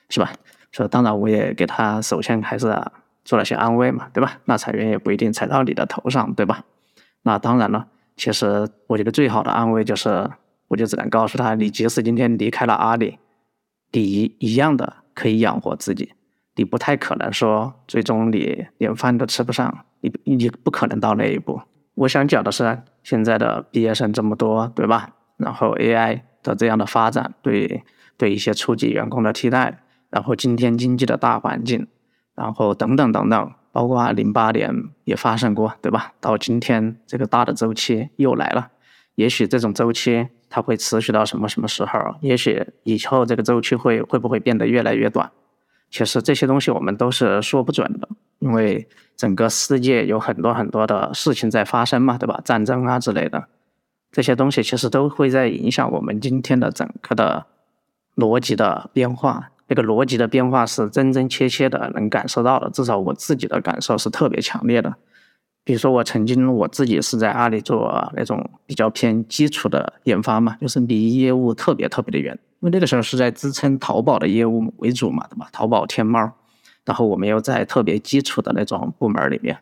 [0.09, 0.31] 是吧？
[0.71, 2.75] 所以当然我也给他首先还是
[3.23, 4.39] 做了些安慰嘛，对吧？
[4.45, 6.63] 那裁员也不一定裁到你的头上，对吧？
[7.23, 10.29] 那当然了，其实我觉得最好的安慰就是，
[10.69, 13.19] 我就只能告诉他，你即使今天离开了阿里，
[13.91, 16.13] 你一一样的可以养活自己。
[16.55, 21.61] 你不太可能说最终你连饭都吃不上，你你不可能到那一步。
[21.95, 25.09] 我想讲的是，现在的毕业生这么多，对吧？
[25.37, 27.81] 然后 AI 的这样的发展，对
[28.15, 29.79] 对一些初级员工的替代，
[30.11, 31.87] 然后今天经济的大环境，
[32.35, 34.71] 然后等等等等，包括零八年
[35.05, 36.13] 也发生过，对吧？
[36.21, 38.69] 到今天这个大的周期又来了，
[39.15, 42.13] 也许这种周期它会持续到什么什么时候？
[42.21, 45.31] 也许以后这个周期会会不会变得越来越短？
[45.89, 48.07] 其实这些东西我们都是说不准的，
[48.39, 52.41] 因为整个世界有很多很多的事情在发生嘛，对吧？
[52.43, 53.45] 战争啊之类的，
[54.11, 57.45] 这些东西其实都会在影响我们今天的整个的
[58.15, 59.51] 逻辑的变化。
[59.67, 64.95] 那个逻辑的变化是真真切切的能感受到的，至少我自己的感受是特别强烈的。
[65.63, 72.33] 比如说我曾经我自己是在阿里做那种比较偏基础的研发嘛，就是离业务特别特别的远。
[72.61, 75.47] 因为那个时候是在支撑淘宝的业务为主嘛，对吧？
[75.51, 76.31] 淘宝、天猫，
[76.85, 79.57] 然后我们又在特别基础的那种部门里面，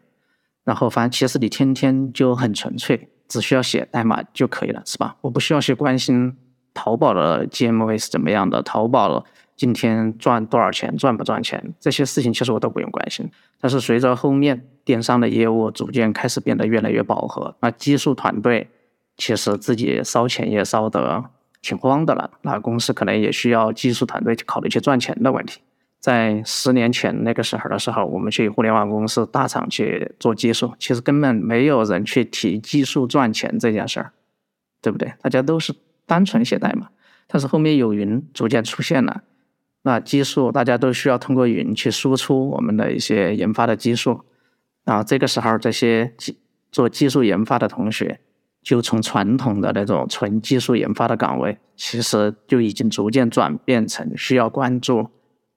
[0.63, 5.15] 然后反正其实你天天就很纯粹，只需要写代码就可以了，是吧？
[5.21, 6.35] 我不需要去关心
[6.73, 9.25] 淘宝的 GMV 是怎么样的，淘宝
[9.55, 13.29] 今天赚多少钱，赚不赚钱，这些事情其实我都不用关心。
[13.59, 18.69] 但是随着后面电商的业务逐渐开始变得越来越饱和，那技术团队
[19.17, 21.25] 其实自己烧钱也烧得。
[21.59, 25.59] 挺慌的了，那公司可能也需要技术团队去考虑去赚钱的问题。
[25.99, 34.11] 在十年前那个时候的时候，我们去互联网公司大厂去做技术，其实根本没有人去提技术赚钱这件事儿，
[34.81, 35.13] 对不对？
[35.21, 35.73] 大家都是
[36.05, 36.89] 单纯写代码。
[37.27, 39.23] 但是后面有云逐渐出现了，
[39.81, 44.21] 那技术大家都需要通过云去输出我们的一些研发的技术，
[44.85, 46.37] 啊，这个时候这些技
[46.71, 48.21] 做技术研发的同学，
[48.61, 55.09] 就从传统的那种纯技术研发的岗位，其实就已经逐渐转变成需要关注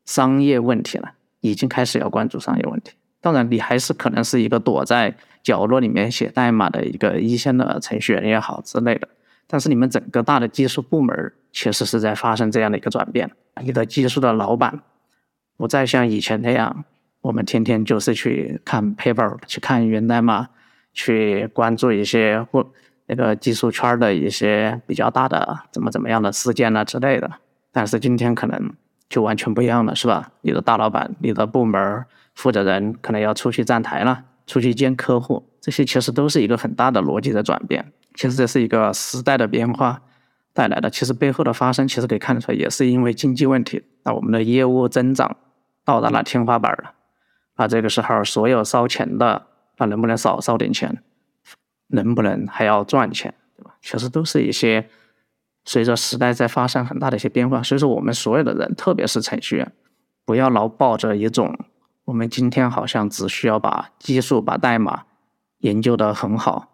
[0.05, 2.93] 商业问题了，已经开始要关注商业问题。
[3.21, 9.09] 当然，你还是可能是一个躲在角落里面写代码的一个一线的程序员也好之类的。
[9.47, 13.31] 但是你们整个大的技术部门确实是在发生这样的一个转变。
[13.63, 14.81] 你的技术的老板
[15.57, 16.85] 不再像以前那样，
[17.21, 20.49] 我们天天就是去看 paper、去看源代码、
[20.95, 22.71] 去关注一些或
[23.07, 27.31] 那个技术圈的一些比较大的怎么怎么样的事件啊之类的。
[27.73, 28.73] 但是今天可能
[29.11, 30.31] 就完全不一样了，是吧？
[30.41, 37.93] 你的大老板、你的部门负责人可能要出去站台了，出去见客户，这些其实都是一个很大的逻辑的转变。
[38.15, 40.01] 其实这是一个时代的变化
[40.53, 43.83] 带来的，其实背后的发生，其实可以看得出来，也是因为经济问题。
[44.05, 45.37] 那我们的业务增长
[45.85, 46.93] 到达了天花板了，
[47.57, 49.47] 那这个时候所有烧钱的，
[49.79, 51.03] 那能不能少烧点钱？
[51.89, 53.35] 能不能还要赚钱？
[53.57, 53.75] 对吧？
[53.83, 54.89] 其实都是一些
[55.65, 57.63] 随着时代在发生很大的一些变化。
[57.63, 59.73] 所以说，我们所有的人，特别是程序员，
[60.25, 61.59] 不要老抱着一种
[62.07, 65.05] 我们今天好像只需要把技术、把代码
[65.59, 66.69] 研究得很好。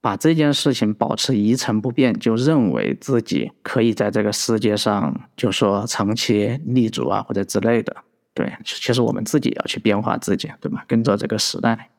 [0.00, 7.96] 把这件事情保持一成不变，就认为自己可以在这个世界上，就说长期立足啊，或者之类的。
[8.32, 10.84] 对，其实我们自己要去变化自己，对吧？
[10.86, 11.90] 跟着这个时代。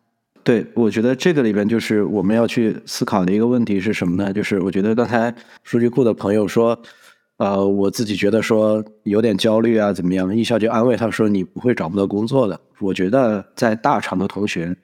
[0.43, 4.33] 对，我觉得这个里边就是我们要去思考的一个问题是什么呢？
[4.33, 6.79] 就是我觉得刚才数据库的朋友说，
[7.37, 10.35] 呃，我自己觉得说有点焦虑啊，怎么样？
[10.35, 12.59] 艺校就安慰他说你不会找不到工作的。
[12.79, 14.75] 我觉得在大厂的同学。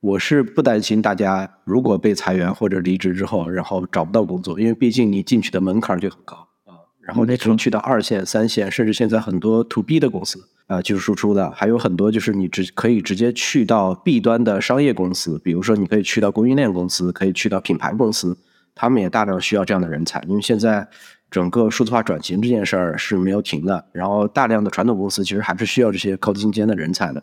[0.00, 6.78] 我是不担心大家如果被裁员或者离职之后，然后找不到工作，因为毕竟你进去的门槛就很高啊。
[7.00, 18.36] 然后你可能去到二线、三线，甚至现在很多 to B 的公司啊，技术输出的，还有很多就是你直可以直接去到 B 端的商业公司，比如说你可以去到供应链公司，可以去到品牌公司，
[18.74, 20.86] 他们也大量需要这样的人才，因为现在
[21.30, 27.22] 整个数字化转型这件事儿是没有停的，然后大量的传统公司其实还是需要这些高精尖的人才的。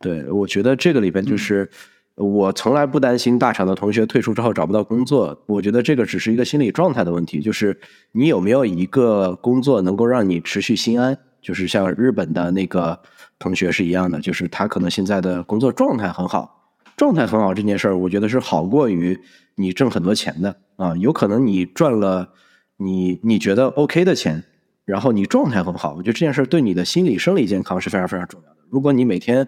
[0.00, 1.68] 对，我觉得这个里边就是。
[2.16, 7.80] 我从来不担心大厂的同学退出之后找不到工作，我觉得这个只是一个心理状态的问题，就是
[8.12, 12.98] 你有没有一个工作能够让你持续心安，就是像日本的那个
[13.38, 19.18] 同学是一样的，就是他可能现在的工作状态很好，状态很好这件事儿，我觉得是好过于
[19.54, 22.28] 你挣很多钱的啊，有可能你赚了
[22.76, 24.42] 你你觉得 OK 的钱，
[24.84, 28.56] 然后你状态很好，我觉得这件事儿对你的心理生理健康是非常非常重要的。
[28.70, 29.46] 如果你每天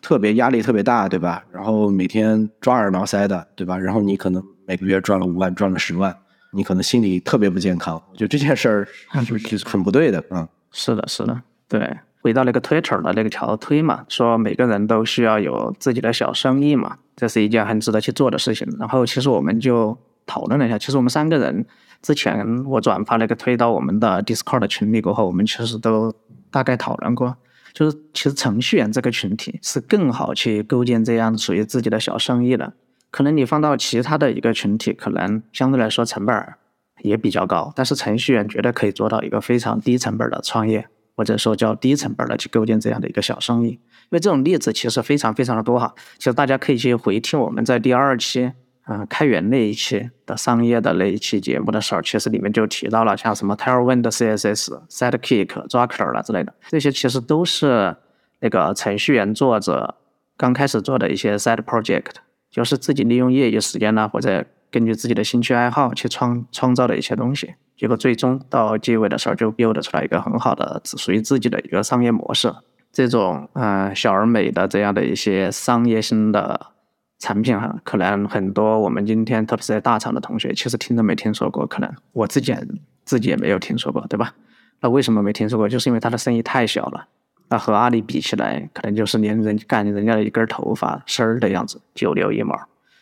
[0.00, 1.44] 特别压力特别大，对吧？
[1.50, 3.76] 然后每天抓耳挠腮的，对吧？
[3.78, 6.16] 然后你可能每个月赚了五万，赚了十万，
[6.52, 8.00] 你可能心理特别不健康。
[8.10, 8.88] 我觉得这件事儿
[9.26, 10.48] 是很不对的啊。
[10.72, 11.98] 是的，是的，对。
[12.20, 18.66] 回到那个 Twitter 的那个条推嘛，说每个人都需要有自己的小生意嘛，这是一件很值得去做的事情。
[18.78, 21.64] 然后其实我们就讨论了一下，其实我们三个人
[22.02, 26.12] 之前我转发那个推到我们的 Discord 群里过后，我们其实都
[26.50, 27.36] 大概讨论过。
[27.72, 32.72] 就是其实程序员这个群体是更好去构建这样属于自己的小生意的。
[33.12, 36.54] 可能你放到其他的一个群体，可能相对来说成本
[37.02, 43.70] 也比较高，但是程序员绝对可以做到一个非常低成本的创业，或者说叫低成本的去构建这样的一个小生意。
[43.70, 43.80] 因
[44.10, 45.94] 为这种例子其实非常非常的多哈。
[46.18, 48.52] 其实大家可以去回听我们在第二期。
[48.90, 57.94] 嗯，开源那一期的商业的那一期节目的时候，其实里面就提到了像什么 Tailwind CSS、Sidekick、Drucker 啦之类的，这些其实都是
[58.40, 59.96] 那个程序员作者
[60.38, 62.12] 刚开始做的一些 side project，
[62.50, 67.54] 就是自己利用业余时间呢，或者根据自己的兴趣爱好去创创造的一些东西。
[67.76, 72.52] 结果最终到结尾的时候，就 build 出来一个很好的属于自己的一个商业模式。
[72.92, 76.72] 这种嗯小而美的这样的一些商业性的。
[77.20, 82.54] 产品哈，可能很多我们今天特别是在大厂的同学，其实听都没听说过，可能我自己
[83.04, 84.32] 自己也没有听说过，对吧？
[84.78, 85.68] 那为什么没听说过？
[85.68, 87.08] 就是因为他的生意太小了，
[87.48, 92.56] 那和阿里比起来，可能就是连人干人家的一根头发丝儿的样子，九牛一毛。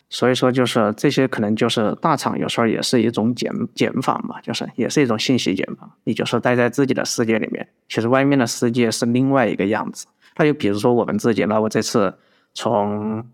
[0.09, 5.89] 所以说，就是这些可能就是大厂有时候也是一种减减法嘛，就是也是一种信息减法。
[6.05, 10.07] 你就是待在自己的世界里面，其实外面的世界是另外一个样子。
[10.37, 12.17] 那就比如说我们自己，那我这次
[12.53, 13.25] 从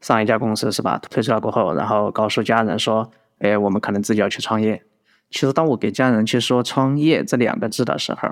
[0.00, 0.98] 上一家公司是吧？
[0.98, 3.08] 退出了过后，然后告诉家人说
[3.38, 4.82] ：“哎，我们可能自己要去创业。”
[5.30, 8.28] 其实，当我给家人去说“创业”这两个字的时候，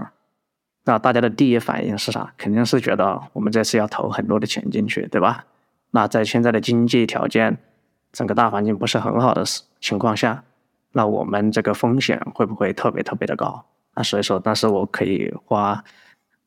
[0.84, 2.32] 那大家的第一反应是啥？
[2.36, 5.44] 肯定是觉得我们这次要投很多的钱进去，对吧？
[5.92, 7.58] 那在现在的经济条件、
[8.14, 9.44] 整个大环境不是很好的
[9.80, 10.42] 情况下，
[10.92, 13.66] 那我们这个风险会不会特别特别的高？
[13.96, 15.84] 那所以说，但是我可以花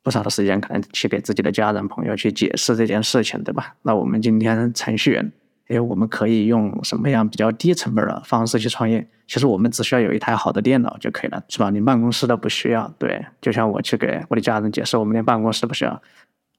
[0.01, 3.76] 不少的时间，可能去给自己的家人朋友去解释这件事情，对吧？
[3.84, 5.32] 那我们今天程序员，
[5.68, 9.05] 哎，我们可以用什么样比较低成本的方式去创业？
[9.28, 11.70] 其实我们只需要有一台好的电脑就可以了，是吧？
[11.70, 12.88] 连办公室都不需要。
[12.97, 16.01] 对，就像我去给我的家人解释，我们连办公室都不需要，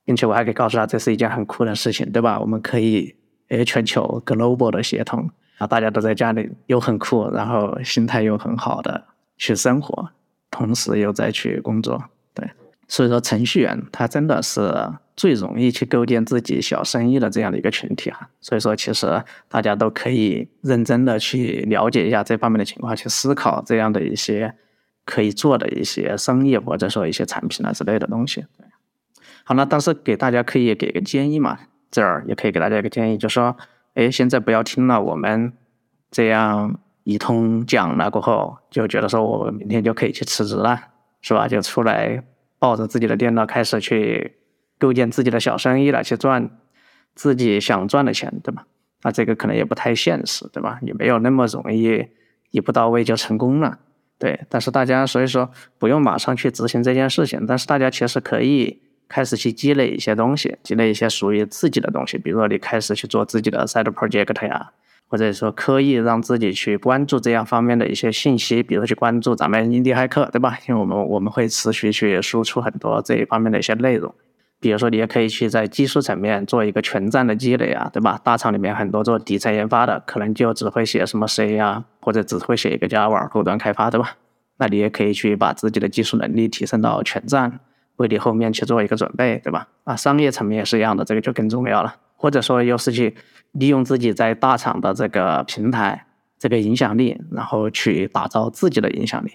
[0.04, 2.38] 并且我还可以告诉他这是一件很酷的事情，对吧？
[2.38, 3.14] 我们可以
[3.48, 9.04] 诶全球 global 的协同啊，大家都在家里又很酷，然后心态又很好的
[9.36, 10.10] 去生活，
[10.50, 12.04] 同时又在去工作。
[12.34, 12.50] 对，
[12.86, 14.92] 所以说程序员他真的是。
[15.18, 24.54] 最容易去构建自己小生意的这样的一个群体哈，所以说其实大家都可以认真的去了解一下这方面的情况，去思考这样的一些
[25.04, 28.46] 可以做的一些生意或者说一些产品啊之类的东西。
[29.42, 31.58] 好，那但是给大家可以给个建议嘛，
[31.90, 33.56] 这儿也可以给大家一个建议，就说，
[33.94, 35.52] 哎，现在不要听了我们
[36.10, 40.80] 这样一通讲了过后，就觉得说我明天就可以去辞职了，
[41.20, 41.46] 是吧？
[41.46, 42.22] 就出来
[42.58, 44.34] 抱着自己的电脑开始去。
[44.80, 46.50] 构建自己的小生意了，去赚
[47.12, 48.64] 自己想赚的钱，对吧？
[49.02, 50.78] 那这个可能也不太现实，对吧？
[50.82, 52.06] 也没有那么容易
[52.52, 53.80] 一步到位就成功了，
[54.20, 54.46] 对。
[54.48, 64.70] 但是大家所以说不用马上去执行这件事情，但是大家其实可以开始去积累一些东西，积累一些属于自己的东西，比如说你开始去做自己的 side project 呀，
[65.08, 70.58] 或者说刻意让自己去关注这样方面的一些信息，比如去关注咱们印第骇客，对吧？
[70.68, 74.14] 因为我们我们会持续去输出很多这一方面的一些内容。
[74.60, 78.20] 比如说，你也可以去在技术层面做一个全站的积累啊，对吧？
[78.24, 84.16] 大厂里面很多做底层研发的，可能就只会写什么 C 呀，或者只会写一个 Java 后端开发，对吧？
[84.56, 87.60] 那你也可以去把自己的技术能力提升到全站，
[87.98, 89.68] 为你后面去做一个准备，对吧？
[89.84, 91.94] 啊，商业层面也是一样的，这个就更重要了。
[92.16, 93.14] 或者说，又是去
[93.52, 96.06] 利用自己在大厂的这个平台、
[96.38, 99.34] 这个影响力，然后去打造自己的影响力。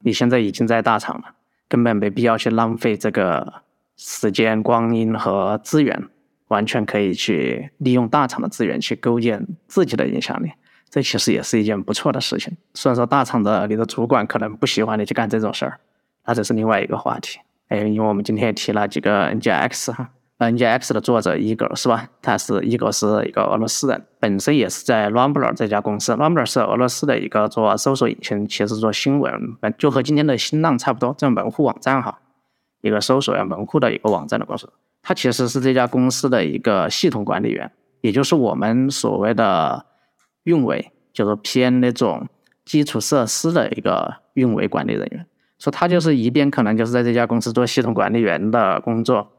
[0.00, 1.34] 你现在已经在大厂了，
[1.68, 3.62] 根本没必要去浪费这个。
[3.94, 6.08] 时间、光阴和资源，
[6.48, 10.50] 完全可以去利用大厂的资源去构建自己的影响力，
[10.88, 12.56] 这其实也是一件不错的事情。
[12.74, 15.78] 虽然说大厂的你的主管可能不喜欢你去干这种事儿，
[16.24, 17.38] 那这是另外一个话题。
[17.72, 20.10] 哎，因为我们今天也提了几个 NGX 哈
[20.40, 22.06] ，NGX 的作者 Igor 是吧？
[22.20, 32.18] 他是 Igor 是一个俄罗斯人，本身也是在 Rambler 这家公司，Rambler 是俄罗斯的一个做搜索引擎，其实做新闻，就和今天的新浪差不多，这种门户网站哈。
[32.82, 34.70] 一个搜索呀门户的一个网站的公司，
[35.00, 39.86] 他其实是这家公司的一个系统管理员，也就是我们所谓的
[40.44, 42.28] 运维，就是偏那种
[42.66, 45.26] 基础设施的一个运维管理人员。
[45.62, 49.30] 说他就是一边可能就是在这家公司做系统管理员的工作，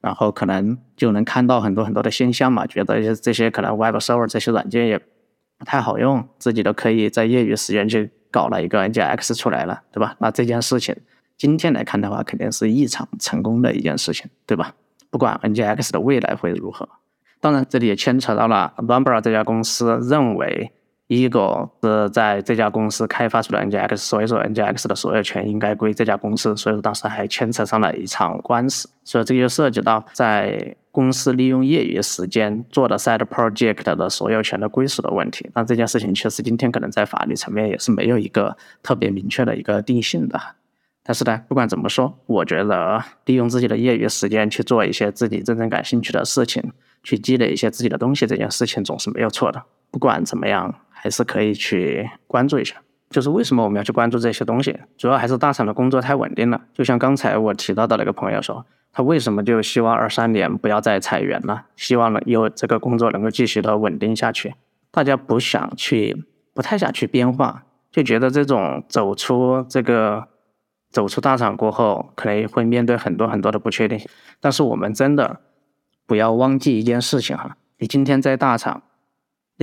[0.00, 4.96] 然后可能就能看到很多很多的现象嘛，觉得这些可能 Web Server 这些软件也
[5.58, 10.14] 不太好用，自己都可以在业余时间去搞了一个 NGX 出来了，对吧？
[10.20, 10.94] 那这件事情。
[11.36, 14.72] 今天来看的话，肯定是异常成功的一件事情，对吧？
[15.10, 16.88] 不管 NGX 的未来会如何，
[17.40, 20.70] 当然这里也牵扯到了 Rambler 这家公司认为
[21.12, 35.50] Eagle 是在这家公司开发出的 NGX，所以说 NGX 的所有权应该归这家公司，所以说当时还牵扯上了一场官司，所以这就涉及到在公司利用业余时间做的 side project 的所有权的归属的问题。
[35.54, 40.40] 那这件事情确实今天可能在法律层面也是没有一个特别明确的一个定性的。
[41.04, 49.60] 但是呢，不管怎么说，我觉得利用自己的业余时间去做一些自己真正感兴趣的事情，去积累一些自己的东西，这件事情总是没有错的。
[49.90, 52.76] 不管怎么样，还是可以去关注一下。
[53.10, 54.78] 就是为什么我们要去关注这些东西？
[54.96, 56.60] 主要还是大厂的工作太稳定了。
[56.72, 61.66] 就像刚才我提到的那个朋友说，他为什么就希望二三年不要再裁员了？
[61.74, 64.54] 希望呢有这个工作能够继续的稳定下去。
[64.92, 66.24] 大家不想去，
[66.54, 70.28] 不太想去变化，就觉得这种走出这个。
[70.92, 74.06] 走出大厂过后，可能会面对很多很多的不确定性。
[74.40, 75.40] 但是我们真的
[76.04, 78.82] 不要忘记一件事情哈，你今天在大厂，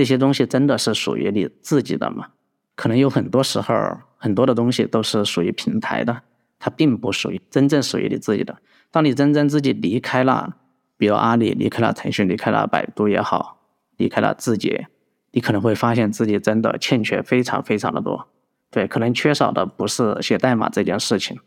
[0.00, 2.28] 这些东西真的是属于你自己的吗？
[2.74, 3.74] 可能有很多时候，
[4.16, 6.22] 很多的东西都是属于平台的，
[6.58, 8.56] 它并不属于真正属于你自己的。
[8.90, 10.56] 当你真正自己离开了，
[10.96, 13.58] 比如阿里离开了腾讯，离开了百度也好，
[13.98, 14.88] 离开了字节，
[15.32, 18.26] 你可能会发现自己真的欠缺非常非常的多。
[18.70, 21.38] 对，可能缺少的不是写代码这件事情，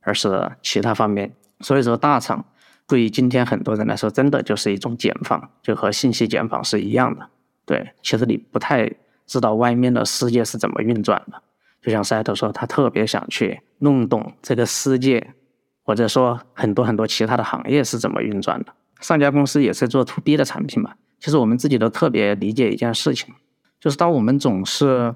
[0.00, 1.34] 而是其他方面。
[1.60, 2.46] 所以说，大厂
[2.88, 7.28] 对于今天很多人来说，真的就是一种茧房，就和信息茧房是一样的。
[7.66, 8.90] 对，其实你不太
[9.26, 11.42] 知道外面的世界是怎么运转的。
[11.82, 15.34] 就像赛特说，他特别想去弄懂这个世界，
[15.82, 18.72] 或者说很多很多其他的行业是怎么运转的。
[19.00, 20.94] 上家公司也是做 to B 的产品嘛。
[21.20, 23.34] 其实我们自己都特别理解一件事情，
[23.80, 25.14] 就是当我们总是。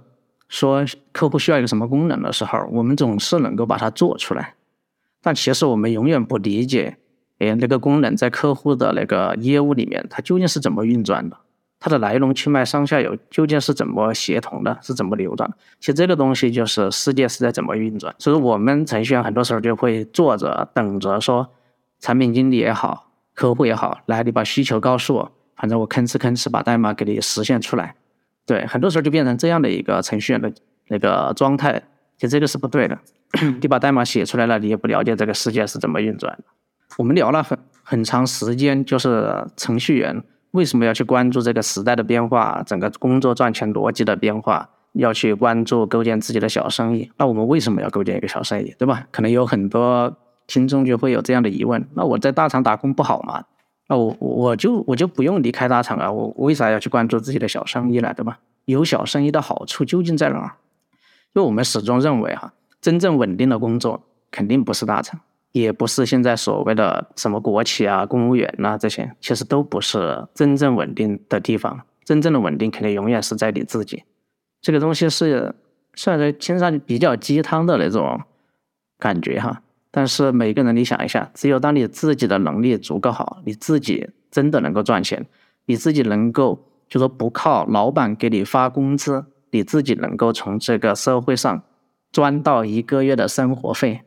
[0.49, 0.83] 说
[1.13, 4.55] 客户需要一个什么功能的时候，我们总是能够把它做出来，
[5.21, 6.97] 但其实我们永远不理解，
[7.39, 11.37] 哎，那个功能在客户的那个业务里面，它究竟是怎么运转的？
[11.81, 14.77] 它的来龙去脉、上下游究竟是怎么协同的？
[14.83, 15.49] 是怎么流转？
[15.79, 18.13] 其实这个东西就是世界是在怎么运转。
[18.19, 21.49] 所以，我们程序员很多时候就会坐着等着说，
[22.01, 27.95] 产品经理也好，客户也好，来，你把需求告诉我，反正我吭哧吭哧把代码给你实现出来。
[28.45, 30.53] 对，很多时候就变成这样的一个程序员的
[30.89, 31.81] 那个状态，
[32.17, 32.99] 其实这个是不对的。
[33.61, 36.37] 你把代码写出来了，你也不了解这个世界是怎么运转。
[36.97, 40.25] 我们聊了很很长时间，就是程序员。
[40.53, 44.71] 为什么要去关注这个时代的变化，整个工作赚钱逻辑的变化？
[44.95, 47.11] 要去关注构建自己的小生意？
[47.19, 49.07] 那我们为什么要构建一个小生意，对吧？
[49.13, 53.45] 可能有很多听众就会有这样的疑问：那我在大厂打工不好吗？
[53.89, 56.11] 那我我就我就不用离开大厂啊？
[56.11, 58.13] 我为啥要去关注自己的小生意呢？
[58.15, 58.39] 对吧？
[58.65, 60.57] 有小生意的好处究竟在哪儿？
[61.35, 65.21] 因为我们始终认为哈，真正稳定的工作肯定不是大厂。
[65.61, 71.81] 也不是现在所谓的什么国企啊、公务员呐，这些其实都不是真正稳定的地方。
[72.05, 74.05] 真正的稳定肯定永远是在你自己。
[74.63, 75.55] 这个东西是
[75.95, 78.21] 算是听上去比较鸡汤的那种
[78.99, 79.63] 感觉哈。
[79.91, 85.27] 但是每个人你想一下，只有当你自己的能力足够好，你自己真的能够赚钱，
[85.67, 91.63] 你自己能够就说不靠老板给你发工资，你自己能够从这个社会上
[92.11, 94.03] 赚到一个月的生活费。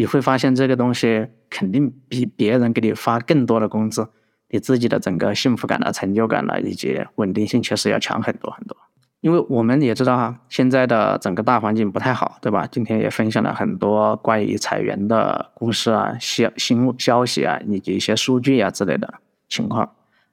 [0.00, 4.08] 你会发现这个东西肯定比别人给你发更多的工资，
[4.48, 8.74] 你自己的整个幸福感啊、成就感啊以及稳定性确实要强很多很多。
[9.20, 12.66] 因为我们也知道哈，现在的整个大环境不太好，对吧？
[12.72, 19.12] 今天也分享了很多关于裁员的故事啊、消新消息啊，以及一些数据啊之类的
[19.50, 19.86] 情况。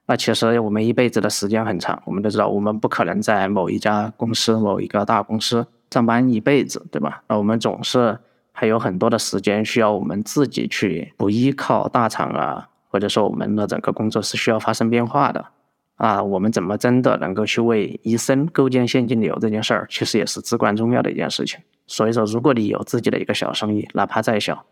[0.06, 7.22] 那其实我们一辈子的时间很长，我们都知道，我们不可能在某一家公司、某一个大公司上班一辈子，对吧？
[7.28, 8.18] 那我们总是。
[8.60, 15.46] 还有很多的时间需要我们自己去，不依靠大厂啊，或者说我们的整个工作是需要发生变化的
[15.94, 16.20] 啊。
[16.20, 21.60] 我们怎么真的能够去为医生构建现金流这件事儿，其实也是至关重要的一件事情。
[21.86, 24.64] 所以说，如果你有自己的一个小生意，哪怕再小，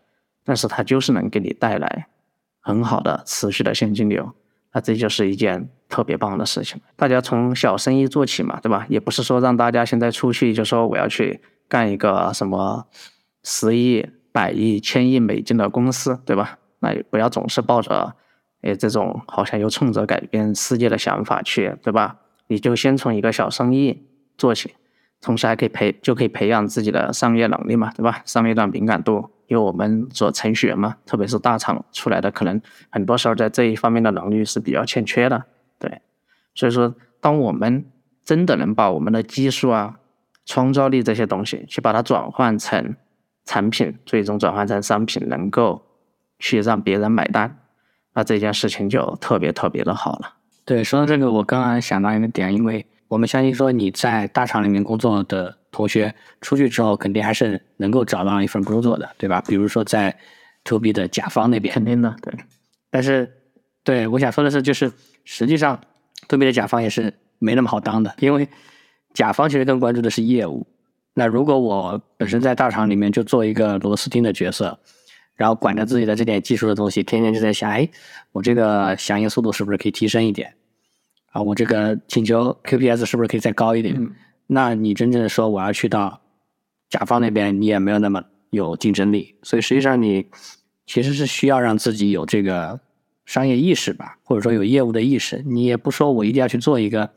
[0.43, 2.07] 但是它就是能给你带来
[2.59, 4.33] 很好的持续的现金流，
[4.73, 6.81] 那这就是一件特别棒的事情。
[6.97, 8.85] 大家从小生意做起嘛，对吧？
[8.89, 12.85] 也不是说让大家现在出去就说我要去干一个什么。
[13.49, 16.59] 十亿、百亿、千亿美金的公司，对吧？
[16.79, 18.13] 那也不要总是抱着，
[18.61, 22.17] 哎，这种好像又冲着改变世界的想法去，对吧？
[22.47, 24.05] 你就先从一个小生意
[24.37, 24.73] 做起，
[25.21, 28.21] 同时还可以培，就可以培养自己的商业能力嘛，对吧？
[28.25, 35.45] 商业段敏感度，因为我们做程序员嘛，特别是大厂出来的，可能很多时候在这一方面的能力是比较欠缺的，
[35.79, 36.01] 对。
[36.53, 37.85] 所以说，当我们
[38.25, 39.99] 真的能把我们的技术啊、
[40.45, 42.95] 创造力这些东西，去把它转换成
[43.47, 45.81] 产品最终转换成商品，能够
[46.37, 47.57] 去让别人买单，
[48.13, 50.35] 那这件事情就特别特别的好了。
[50.65, 59.41] 对，说到这个，我刚刚想到一个点，因为我们相信说你在大厂里面工作的同学出去之后，肯定还是能够找到一份工作的，对吧？
[59.47, 60.15] 比如说在
[60.65, 62.33] to B 的甲方那边，肯定的，对。
[62.91, 63.31] 但是，
[63.83, 64.91] 对我想说的是，就是
[65.23, 65.79] 实际上
[66.27, 68.49] to B 的甲方也是没那么好当的，因为
[69.13, 70.67] 甲方其实更关注的是业务。
[71.19, 74.77] 那如果我本身在大厂里面就做一个螺丝钉的角色，
[75.33, 77.89] 然后管着自己的这点技术的东西，天天就在想，哎，
[78.33, 80.53] 我这个响应速度是不是可以提升一点？
[81.31, 83.99] 啊，我这个请求 QPS 是不是可以再高一点？
[84.45, 86.21] 那你真正的说我要去到
[86.87, 89.33] 甲方那边，你也没有那么有竞争力。
[89.41, 90.27] 所以实际上你
[90.85, 92.79] 其实是需要让自己有这个
[93.25, 95.41] 商业意识吧，或者说有业务的意识。
[95.47, 97.09] 你也不说我一定要去做一个。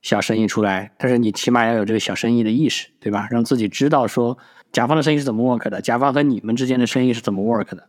[0.00, 3.28] 小生意出来，但是你起码要有这个小生意的意识，对吧？
[3.30, 4.38] 让自己知道说
[4.70, 7.88] 甲方的生意是怎么 work 的，甲方和你们之间的生意是怎么 work 的，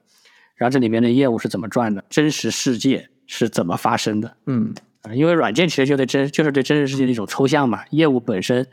[0.55, 4.37] 然后这里面的业务是怎么赚的，真实世界是怎么发生的。
[4.47, 4.73] 嗯，
[5.13, 8.65] 因为软件其实就对真就是对真实世界的一种抽象嘛，业务本身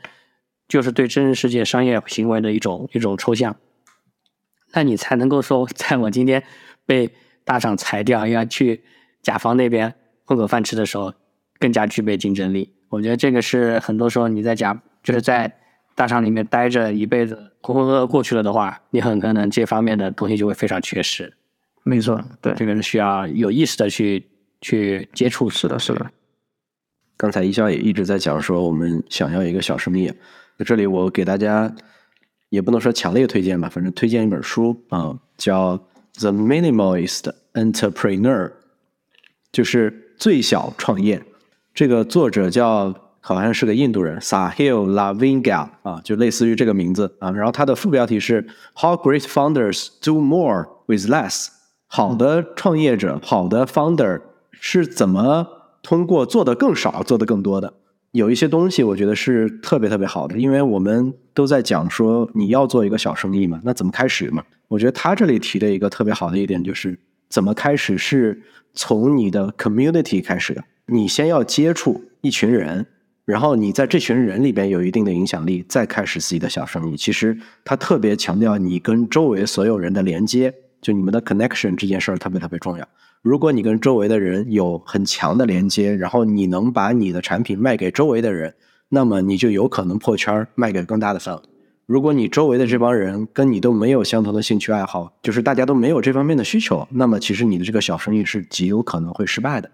[0.67, 3.55] 就是对真实世界商业行为的一种一种抽象，
[4.73, 6.43] 那你才能够说，在我今天
[6.85, 7.11] 被
[7.45, 8.83] 大厂裁掉，要去
[9.21, 9.93] 甲方那边
[10.25, 11.13] 混口饭吃的时候，
[11.59, 12.73] 更加具备竞争力。
[12.89, 15.53] 我觉得这个是很多时候你在家就是在
[15.95, 21.33] 大厂里面待着一辈子浑浑噩噩过去了的话，你很可能这方面的东西就会非常缺失。
[21.83, 24.27] 没错，对，这个是需要有意识的去
[24.61, 25.49] 去接触。
[25.49, 26.11] 是的，是的。
[27.15, 30.07] 刚才一笑也一直在讲说，我们想要一个小生意。
[30.59, 31.73] 在这里，我给大家
[32.49, 35.77] 也不能说强烈推荐吧，反正推荐一本书啊，叫
[36.19, 38.49] 《The Minimalist Entrepreneur》，
[39.51, 41.23] 就是最小创业。
[41.77, 47.29] 这个作者叫好像是个印度人，Sahil Lavingal 啊，就类似于这个名字啊。
[47.29, 51.49] 然后他的副标题是 How Great Founders Do More with Less。
[51.85, 54.19] 好的创业者，好的 founder
[54.49, 55.45] 是怎么
[55.83, 57.71] 通过做的更少，做的更多的？
[58.09, 64.43] 有一些东西我觉得是特别特别好的，因为我们都在讲说你要做一个小生意嘛，那怎么开始嘛？
[64.67, 66.97] 我觉得他这里提的一个特别好的一点就是
[67.29, 68.41] 怎么开始是
[68.73, 72.85] 从你的 community 开始的，你先要接触一群人，
[73.25, 76.95] 然后你在这群人里边有一定的影响力，再开始自己的小生意。
[76.95, 80.53] 其实他特别强调你跟周围所有人的连接。
[80.79, 82.87] 就你们的 connection 这件事儿特别特别重要。
[83.23, 88.53] 如果你跟周围的人有很强的连接，然后你能把你的产品卖给周围的人，
[88.89, 91.41] 那么你就有可能破圈儿，卖给更大的范围。
[91.87, 99.69] 如果你周围的这帮人跟你都没有相同的兴趣爱好，就是大家都没有这方面的需求，那么其实你的这个小生意是极有可能会失败的。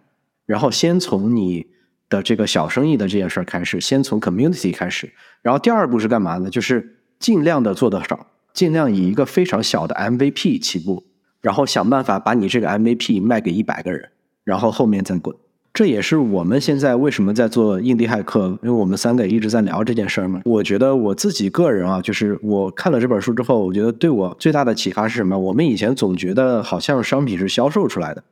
[0.46, 1.68] 然后先从你
[2.10, 5.12] 的这个小生意的这件事儿开始，先从 community 开始。
[5.42, 6.50] 然后第二步是干嘛呢？
[6.50, 8.28] 就是尽量的做得少。
[8.54, 11.04] 尽量以一个非常小的 MVP 起步，
[11.42, 14.12] 然后想办法把你这个 MVP 卖给一百个人，
[14.44, 15.36] 然后后面再滚。
[15.74, 20.40] 这也是我们现在为什么在做印第骇客，因为我们三个一直在聊这件事儿嘛。
[20.46, 25.36] 我觉得我自己个人啊，就是我看了这本书之后，我觉得对我最大的启发是什么？
[25.36, 28.24] 我们以前总觉得好像商品是销售出来的，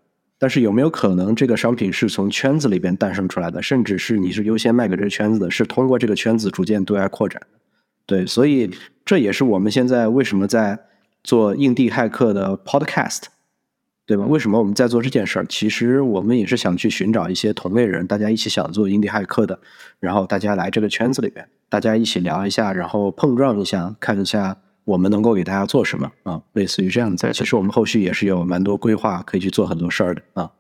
[0.42, 7.40] 但是有没有可能这个商品是从圈子里边诞生出来的，甚至是你是优先卖给这个圈子的，是通过这个圈子逐渐对外扩展？
[8.08, 8.72] 对，所以
[9.06, 10.80] 这也是我们现在为什么在
[11.24, 13.26] 做印地骇客的 Podcast，
[14.08, 14.26] 对吧？
[14.26, 15.46] 为什么我们在做这件事儿？
[15.46, 19.60] 其实我们也是想去寻找一些同类人，大家一起想做印地骇客的，
[20.00, 26.42] 然后大家来这个圈子里边，大家一起聊一下，然后碰撞一下，看一下我们能够给大家做什么啊？
[26.54, 27.32] 类似于这样子。
[27.34, 30.52] 其实我们后续也是有蛮多规划，可以去做很多事儿的啊。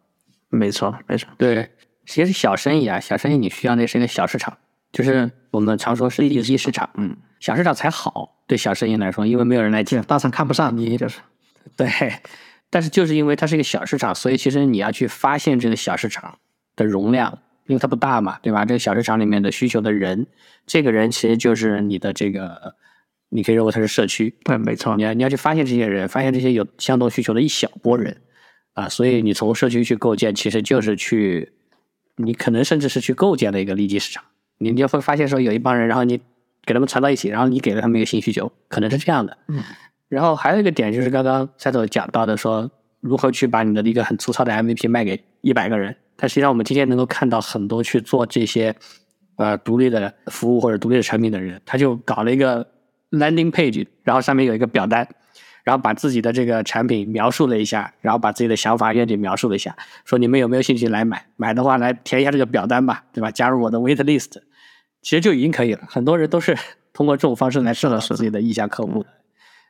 [0.49, 1.30] 没错，没错。
[1.38, 1.69] 对，
[2.05, 4.57] 其实小生意啊，小生意你需要那是一个小市场，
[4.91, 7.15] 就是我们常说是一级市场，嗯。
[7.39, 11.19] 小市场才好，对小生意来说，因为没有人来接，大厂看不上你，就是
[11.76, 11.89] 对。
[12.69, 16.38] 但是就是因为它是一个小市场，所以其实你要去发现这个小市场
[16.76, 18.63] 的容量，因为它不大嘛，对吧？
[18.63, 20.28] 这个小市场里面的需求的人，
[20.67, 22.76] 这个人其实就是你的这个，
[23.32, 24.95] 你可以认为它是社区，对，没错。
[24.95, 28.15] 你要你要去发现这些人，发现这些有相同需求的一小波人
[28.73, 31.51] 啊，所以你从社区去构建，其实就是去，
[32.17, 34.23] 你可能甚至是去构建的一个利基市场。
[34.59, 36.21] 你就会发现说有一帮人，然后你。
[36.63, 39.36] 给他们传到一起，然后你给了他们一个新需求，可能是这样的。
[39.47, 39.63] 嗯，
[40.09, 42.69] 然后还有一个点就是刚刚赛头讲到的，说
[42.99, 45.95] 如何去把你的一个很粗糙的 MVP 卖给一百个人。
[46.15, 48.75] 但实际上，我们今天能够看到很多去做这些
[49.38, 52.65] 呃独立的服务或者独立的产品的人，他就搞了一个
[53.12, 55.07] landing page，然后上面有一个表单，
[55.64, 61.26] 然后把自己的这个产品描述了一下，然后把自己的想法愿景描述了一下，说你们有没有兴趣来买？
[61.38, 63.30] 买的话来填一下这个表单吧，对吧？
[63.30, 64.41] 加入我的 wait list。
[65.01, 66.55] 其实就已经可以了，很多人都是
[66.93, 69.09] 通过这种方式来设到自己的意向客户的。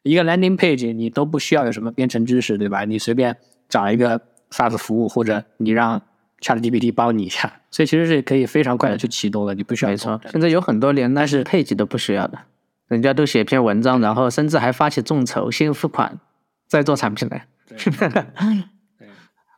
[0.03, 2.83] 一个 landing page 你都不需要有什么编程知识，对吧？
[2.85, 3.37] 你随便
[3.69, 4.19] 找一个
[4.49, 6.01] SaaS 服务，或者你让
[6.41, 9.91] ChatGPT 帮你一下，所以其实是可以非常快的去启动的，你不需要。
[9.91, 12.39] 没错，现在有很多连那是配置都不需要的，
[12.91, 16.19] 人家都写篇文章，然后甚至还发起众筹，先付款，
[16.67, 17.47] 再做产品来。
[18.99, 19.07] 对，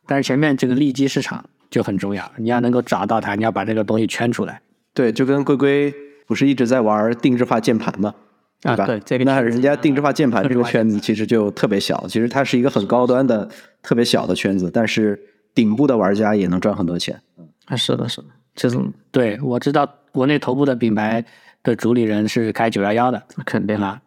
[0.05, 4.61] 但是前面这个利基市场就很重要，你要能够找到它，你要把这个东西圈出来。
[4.93, 5.91] 对，就跟龟龟
[6.27, 8.13] 不是一直在玩定制化键盘吗，
[8.61, 8.85] 对吧？
[8.85, 13.49] 对，这个那人家定制化键盘这个圈子其实就特别小，其实它是一个很高端的、
[13.81, 15.19] 特别小的圈子，但是
[15.55, 17.19] 顶部的玩家也能赚很多钱。
[17.65, 18.77] 啊，是的，是的，其实
[19.09, 21.25] 对我知道国内头部的品牌
[21.63, 24.01] 的主理人是开九幺幺的，肯定啦，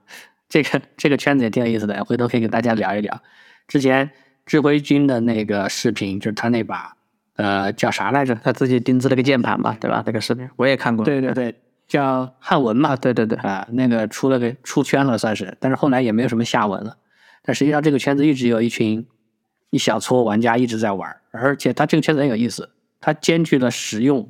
[0.48, 3.20] 这个这个圈子也挺有意思的，回头可以跟大家聊一聊。
[3.66, 4.10] 之前
[4.44, 6.94] 智辉君的那个视频，就是他那把。
[7.38, 8.34] 呃，叫啥来着？
[8.36, 10.02] 他自己定制了个键盘嘛，对吧？
[10.06, 11.04] 那个视频我也看过。
[11.04, 11.54] 对对对，
[11.86, 12.96] 叫汉文嘛。
[12.96, 16.96] 对对对，啊，那个出了个出圈了算是，但是后来也没有什么下文了。
[17.42, 19.06] 但实际上这个圈子一直有一群
[19.68, 22.70] 一小撮玩家一直在玩，而且它这个圈子很有意思，
[23.02, 24.26] 它兼具了实用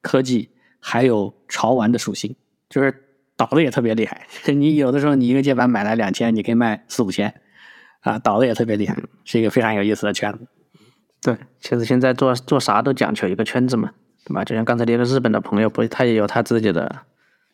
[0.00, 0.50] 科技
[0.80, 2.34] 还有潮玩的属性，
[2.72, 2.92] 就是
[3.36, 4.26] 倒的也特别厉害。
[4.52, 7.34] 你有的时候你一个键盘买来两千，你可以卖四五千，
[8.00, 10.46] 啊，倒的也特别厉害，是一个非常有意思的圈子。
[11.20, 13.90] 对，其实现在做做啥都讲求一个圈子嘛，
[14.24, 14.42] 对吧？
[14.42, 17.02] 就像刚才那个日本的朋友，不，他也有他自己的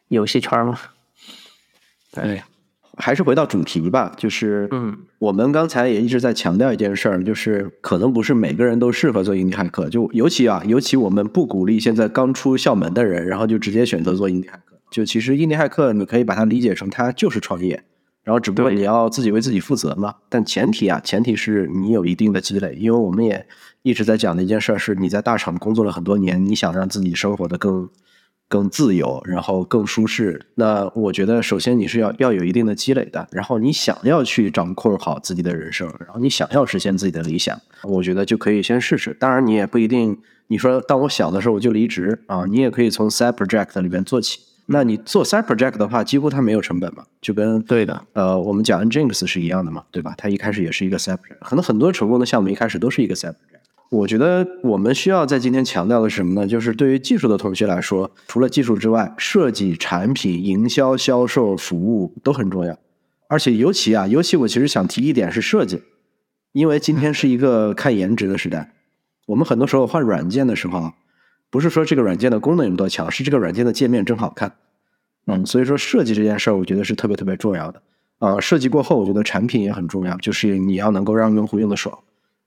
[0.07, 0.79] 游戏圈嘛。
[2.13, 2.43] 对，
[2.97, 14.68] 还是回到主题吧，就是，嗯，我们刚才也一直在强调一件事儿，就是可能不是每个人都适合做印第骇客，就尤其啊，尤其我们不鼓励现在刚出校门的人，然后就直接选择做印第骇客。
[14.91, 17.85] 就其实印第骇客，你可以把它理解成它就是创业。
[18.25, 23.47] 然后只不过你要自己为自己负责嘛，但前提啊，前提是你有一定的积累，因为我们也
[23.81, 27.89] 一直在讲的一件事是，你在大厂工作了很多年，你想让自己生活的更
[28.47, 30.45] 更自由，然后更舒适。
[30.57, 39.17] 那我觉得，首先你是要要有一定的积累的，然后你想要去掌控好自己的人生，然后你想要实现自己的理想，我觉得就可以先试试。
[39.19, 40.19] 当然，你也不一定，
[40.49, 44.41] 你说当我小的时候我就离职啊，你也可以从 side project 里边做起。
[44.71, 50.15] 那你做 side project 的话，几乎它没有成本嘛，就跟对的，呃，我们讲 Nginx 是一样的嘛，对吧？
[50.19, 53.61] 它一开始也是一个 side project，可能很多成功的项目一开始都是一个 side project。
[53.91, 56.47] 我觉得我们需要在今天强调的是什么呢？
[56.47, 62.79] 就是对于技术的同学来说，除了技术之外，设计、产品、营销、销售、服务都很重要。
[63.29, 65.83] 而且尤其啊，尤其我其实想提一点是设计，
[66.53, 68.75] 因为今天是一个看颜值的时代。
[69.29, 70.93] 我们很多时候换软件的时候，
[71.51, 74.53] 不是说这个软件的功能有多强，是这个软件的界面真好看。
[75.27, 77.83] 嗯，所以说设计这件事儿，我觉得是特别特别重要的。
[78.19, 81.99] 啊，设计过后，我觉得产品也很重要，就是你要能够让用户用的爽。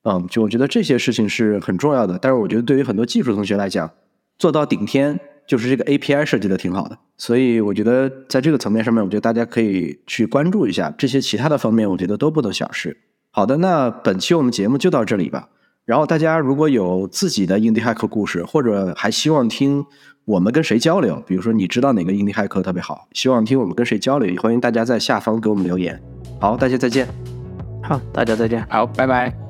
[0.03, 3.89] 嗯，就我觉得这些事情是很重要的，但是我觉得对于很多技术同学来讲，
[4.37, 12.97] 做到顶天就是这个 API 设计的挺好的，所以我觉得在这个层面上面，我觉得大家可以去关注一下这些其他的方面，我觉得都不能小视。
[13.29, 15.49] 好的，那本期我们节目就到这里吧。
[15.85, 19.85] 然后大家如果有自己的 Indie Hack 故事，或者还希望听
[20.25, 26.01] 我们跟谁交流，比如说你知道哪个 Indie Hack 特别好，希望听我们跟谁交流，欢迎大家在下方给我们留言。
[26.39, 27.07] 好，大家再见。
[27.83, 28.65] 好，大家再见。
[28.69, 29.40] 好，拜拜。